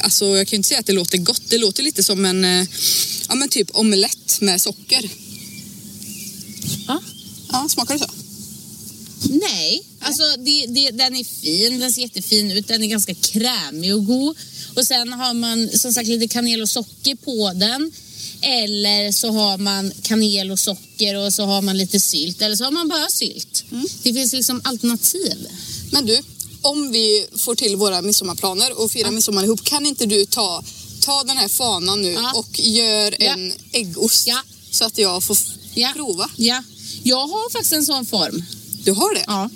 [0.02, 1.42] Alltså jag kan ju inte säga att det låter gott.
[1.50, 2.68] Det låter lite som en eh,
[3.30, 5.10] ja, men typ omelett med socker.
[6.88, 7.02] ja.
[7.52, 8.12] Ja, smakar det så?
[9.30, 13.96] Nej, alltså det, det, den är fin, den ser jättefin ut, den är ganska krämig
[13.96, 14.36] och god.
[14.76, 17.92] Och sen har man som sagt lite kanel och socker på den.
[18.42, 22.42] Eller så har man kanel och socker och så har man lite sylt.
[22.42, 23.64] Eller så har man bara sylt.
[24.04, 25.48] Det finns liksom alternativ.
[25.92, 26.20] Men du,
[26.62, 30.64] om vi får till våra midsommarplaner och firar midsommar ihop, kan inte du ta,
[31.02, 32.34] ta den här fanan nu Ja.
[32.36, 33.34] och gör Ja.
[33.34, 34.38] en äggost Ja.
[34.72, 35.38] så att jag får
[35.74, 35.92] Ja.
[35.96, 36.30] prova?
[36.36, 36.64] Ja,
[37.04, 38.44] jag har faktiskt en sån form.
[38.84, 39.24] Du har det?
[39.28, 39.50] Ja,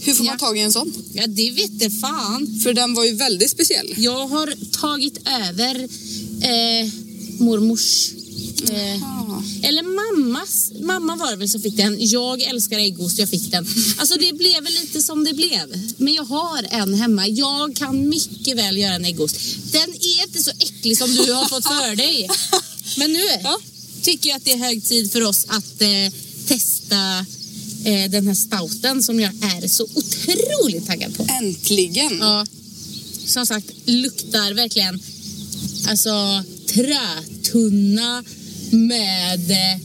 [0.00, 0.46] Hur får man Ja.
[0.46, 0.92] tag i en sån?
[1.12, 2.60] ja det vet det fan.
[2.62, 3.94] För den var ju väldigt speciell.
[3.96, 5.74] Jag har tagit över
[6.42, 6.90] eh,
[7.38, 8.10] mormors...
[8.62, 10.72] Eh, eller mammas.
[10.80, 11.96] Mamma var det väl som fick den.
[12.00, 13.66] Jag älskar äggost, jag fick den.
[13.98, 15.92] Alltså det blev väl lite som det blev.
[15.96, 17.28] Men jag har en hemma.
[17.28, 19.36] Jag kan mycket väl göra en äggost.
[19.72, 22.28] Den är inte så äcklig som du har fått för dig.
[22.96, 23.58] Men nu Ja.
[24.02, 26.12] tycker jag att det är hög tid för oss att eh,
[26.48, 27.18] testa
[27.84, 31.26] eh, den här stouten som jag är så otroligt taggad på.
[31.42, 32.18] Äntligen!
[32.20, 32.46] Ja,
[33.26, 35.00] som sagt, luktar verkligen
[35.88, 38.24] alltså trätunna
[38.70, 39.80] med eh,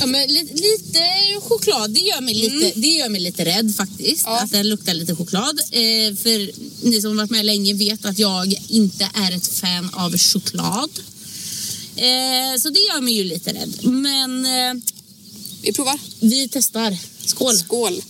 [0.00, 1.00] Ja, men lite,
[1.42, 4.22] choklad, det gör, mig lite, det gör mig lite rädd faktiskt.
[4.26, 4.40] Ja.
[4.40, 5.60] Att den luktar lite choklad.
[5.70, 6.50] Eh, för
[6.86, 10.90] ni som varit med länge vet att jag inte är ett fan av choklad.
[11.96, 13.84] Eh, så det gör mig ju lite rädd.
[13.84, 14.82] Men eh,
[15.62, 15.98] Vi provar.
[16.20, 16.96] vi testar.
[17.26, 17.56] Skål!
[17.56, 18.02] Skål.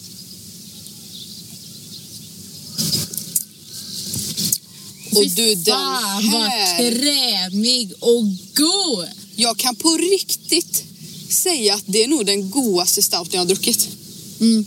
[5.12, 6.90] Och du den Fan vad här.
[6.90, 9.08] krämig och god!
[9.36, 10.84] Jag kan på riktigt
[11.28, 13.88] säga att det är nog den godaste stouten jag har druckit.
[14.40, 14.64] Mm.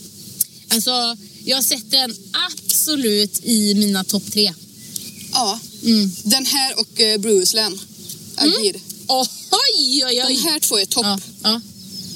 [0.67, 2.15] Alltså, jag sätter den
[2.47, 4.53] absolut i mina topp tre.
[5.31, 5.59] Ja.
[5.83, 6.11] Mm.
[6.23, 7.79] Den här och uh, Brewsland.
[8.35, 8.75] Agir.
[9.07, 10.35] Oh, oj, oj, oj!
[10.35, 11.05] De här två är topp.
[11.05, 11.61] Ja, ja,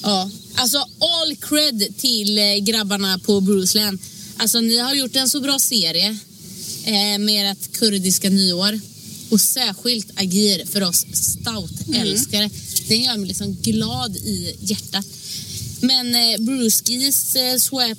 [0.03, 0.29] ja.
[0.55, 3.99] Alltså all cred till eh, grabbarna på Bruceland.
[4.37, 6.17] Alltså ni har gjort en så bra serie
[6.87, 8.79] eh, med ert kurdiska nyår.
[9.29, 12.49] Och särskilt Agir för oss stout-älskare.
[12.87, 15.05] Den gör mig liksom glad i hjärtat.
[15.81, 17.97] Men eh, Bruskis eh, Swap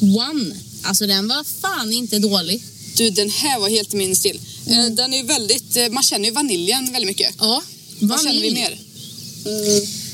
[0.00, 2.62] One, alltså den var fan inte dålig.
[2.96, 4.40] Du, den här var helt min stil.
[4.66, 7.34] Eh, Den är väldigt, eh, man känner ju vaniljen väldigt mycket.
[7.38, 7.62] Ja,
[8.00, 8.54] Vad känner vi vanilj.
[8.54, 8.78] mer?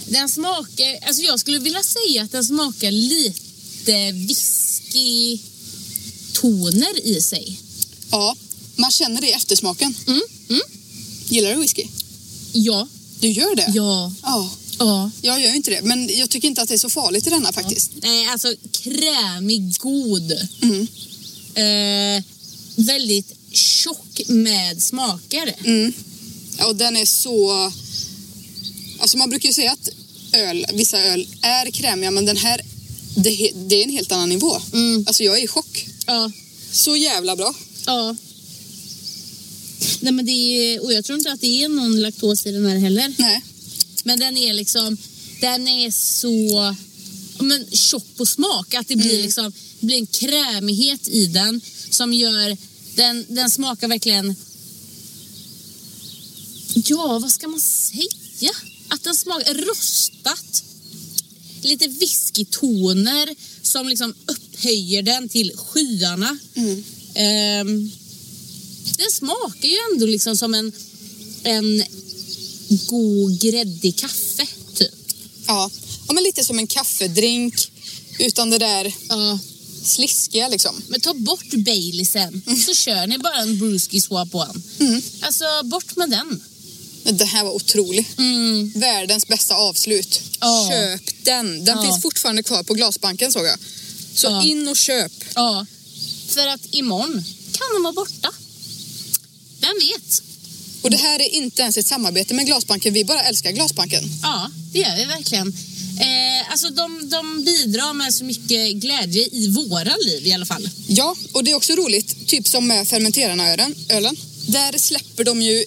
[0.08, 7.58] Den smakar, alltså jag skulle vilja säga att den smakar lite whisky-toner i sig.
[8.12, 8.36] Ja,
[8.76, 9.94] man känner det i eftersmaken.
[10.06, 10.62] Mm, mm.
[11.28, 11.86] Gillar du whisky?
[12.52, 12.88] Ja,
[13.20, 13.72] Du gör det?
[13.74, 14.50] ja, Ja.
[14.78, 15.10] ja.
[15.22, 17.30] Jag gör ju inte det, men jag tycker inte att det är så farligt i
[17.30, 17.90] denna faktiskt.
[18.02, 20.32] Nej, alltså krämig, god.
[20.62, 20.86] Mm.
[21.54, 22.24] Eh,
[22.76, 25.54] väldigt tjock med smaker.
[25.64, 25.92] Mm.
[26.58, 27.72] Ja, och den är så...
[28.98, 29.88] Alltså man brukar ju säga att
[30.32, 32.60] öl, vissa öl är krämiga, men den här,
[33.16, 34.56] det, det är en helt annan nivå.
[34.72, 35.04] Mm.
[35.06, 35.86] Alltså jag är i chock.
[36.06, 36.30] Ja,
[36.72, 37.54] Så jävla bra.
[37.86, 38.16] Ja.
[40.00, 42.66] Nej, men det är, och jag tror inte att det är någon laktos i den
[42.66, 43.14] här heller.
[43.18, 43.42] Nej.
[44.04, 44.96] Men den är liksom,
[45.40, 46.76] den är så
[47.44, 48.74] men, tjock på smak.
[48.74, 49.22] Att det blir, Mm.
[49.22, 51.60] liksom, det blir en krämighet i den
[51.90, 52.56] som gör,
[52.94, 54.34] den, den smakar verkligen,
[56.74, 58.52] ja vad ska man säga?
[58.88, 60.64] Att den smakar rostat.
[61.62, 66.38] Lite whiskytoner som liksom upphöjer den till skyarna.
[66.54, 66.84] Mm.
[67.14, 67.90] Ehm,
[68.98, 70.72] den smakar ju ändå liksom som en,
[71.42, 71.82] en
[72.86, 74.90] god gräddig kaffe, typ.
[75.46, 75.70] Ja.
[76.08, 77.70] ja, men lite som en kaffedrink
[78.18, 79.38] utan det där Ja.
[79.84, 80.82] sliskiga liksom.
[80.88, 84.54] Men ta bort Baileysen så kör ni bara en Brewski Swap One.
[84.78, 85.02] Mm.
[85.20, 86.42] Alltså, bort med den.
[87.18, 88.18] Det här var otroligt.
[88.18, 88.72] Mm.
[88.74, 90.20] Världens bästa avslut.
[90.40, 90.68] Ja.
[90.70, 91.64] Köp den.
[91.64, 91.82] Den Ja.
[91.82, 93.58] finns fortfarande kvar på glasbanken såg jag.
[94.14, 94.42] Så Ja.
[94.44, 95.12] in och köp.
[96.34, 98.32] För att imorgon kan den vara borta.
[99.60, 100.22] Vem vet?
[100.82, 102.94] Och det här är inte ens ett samarbete med Glasbanken.
[102.94, 104.04] Vi bara älskar Glasbanken.
[104.22, 105.48] Ja, det gör vi verkligen.
[106.00, 110.70] Eh, alltså de, de bidrar med så mycket glädje i våra liv i alla fall.
[110.86, 113.74] Ja, och det är också roligt, typ som med fermenterarna-ölen.
[113.88, 114.16] Ölen.
[114.46, 115.64] Där släpper de ju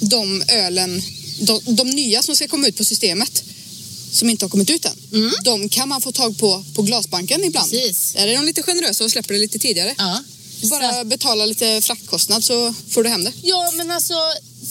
[0.00, 1.02] de ölen,
[1.40, 3.44] de, de nya som ska komma ut på systemet
[4.12, 4.92] som inte har kommit ut än.
[5.12, 5.32] Mm.
[5.44, 7.70] De kan man få tag på på Glasbanken ibland.
[7.70, 8.12] Precis.
[8.12, 9.94] Där är de lite generösa och släpper det lite tidigare.
[9.98, 10.22] Ja.
[10.70, 13.32] Bara Så- betala lite fraktkostnad så får du hem det.
[13.42, 14.14] Ja, men alltså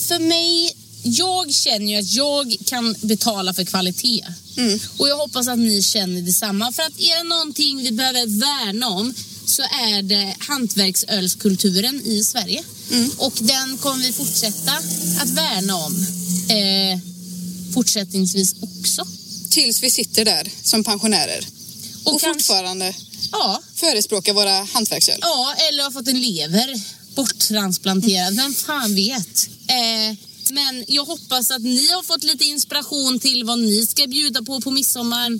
[0.07, 0.71] för mig,
[1.03, 4.25] jag känner ju att jag kan betala för kvalitet.
[4.57, 4.79] Mm.
[4.97, 6.71] Och jag hoppas att ni känner detsamma.
[6.71, 9.13] För att är det någonting vi behöver värna om
[9.45, 12.63] så är det hantverksölskulturen i Sverige.
[12.91, 13.11] Mm.
[13.17, 14.71] Och den kommer vi fortsätta
[15.21, 16.05] att värna om
[16.49, 16.99] eh,
[17.73, 19.07] fortsättningsvis också.
[19.49, 21.45] Tills vi sitter där som pensionärer.
[22.03, 22.93] Och Och, kanske- fortfarande
[23.31, 25.19] Ja, förespråkar våra hantverksöl.
[25.21, 26.81] Ja, eller har fått en lever
[27.15, 28.35] borttransplanterad.
[28.35, 29.49] Vem fan vet?
[29.67, 30.17] Eh,
[30.51, 34.61] men jag hoppas att ni har fått lite inspiration till vad ni ska bjuda på
[34.61, 35.39] på midsommar.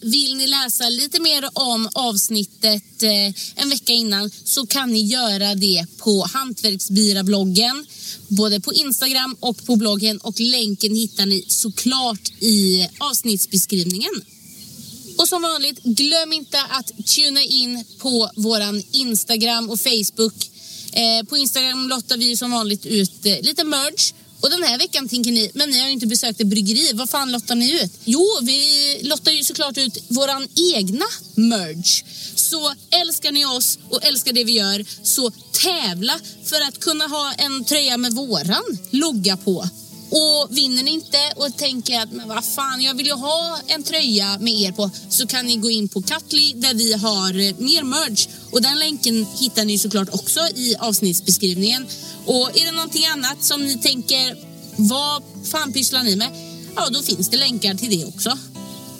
[0.00, 5.54] Vill ni läsa lite mer om avsnittet eh, en vecka innan så kan ni göra
[5.54, 7.86] det på Hantverksbira-bloggen.
[8.28, 14.22] Både på Instagram och på bloggen och länken hittar ni såklart i avsnittsbeskrivningen.
[15.18, 20.50] Och som vanligt, glöm inte att tuna in på våran Instagram och Facebook.
[20.92, 24.12] Eh, på Instagram lottar vi ju som vanligt ut eh, lite merch.
[24.40, 26.92] Och den här veckan tänker ni, men ni har ju inte besökt ett bryggeri.
[26.94, 27.92] Vad fan lottar ni ut?
[28.04, 32.02] Jo, vi lottar ju såklart ut våran egna merch.
[32.34, 35.30] Så älskar ni oss och älskar det vi gör, så
[35.62, 39.68] tävla för att kunna ha en tröja med våran logga på.
[40.10, 43.82] Och vinner ni inte och tänker att men vad fan, jag vill ju ha en
[43.82, 47.54] tröja med er på så kan ni gå in på Katli där vi har eh,
[47.58, 51.86] mer merch och den länken hittar ni såklart också i avsnittsbeskrivningen.
[52.26, 54.36] Och är det någonting annat som ni tänker,
[54.76, 56.30] vad fan pysslar ni med?
[56.76, 58.38] Ja, då finns det länkar till det också.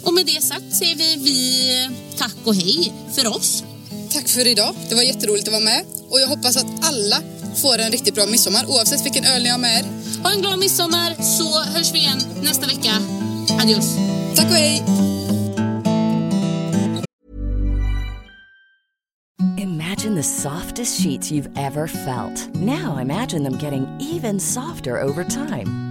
[0.02, 3.62] Och med det sagt säger vi, vi tack och hej för oss.
[4.12, 4.74] Tack för idag.
[4.88, 5.84] Det var jätteroligt att vara med.
[6.10, 7.22] Och jag hoppas att alla
[7.62, 9.84] får en riktigt bra midsommar oavsett vilken öl ni har med er.
[10.22, 12.90] Ha en glad midsommar så hörs vi igen nästa vecka.
[13.62, 13.96] Adios.
[14.36, 14.84] Tack och hej!
[19.58, 22.54] Imagine the softest sheets you've ever felt.
[22.54, 25.87] Now imagine them getting even softer over time.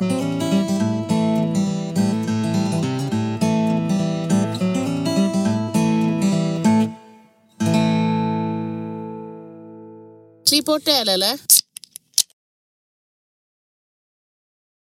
[0.00, 0.08] Klipp
[10.64, 11.59] bort det eller?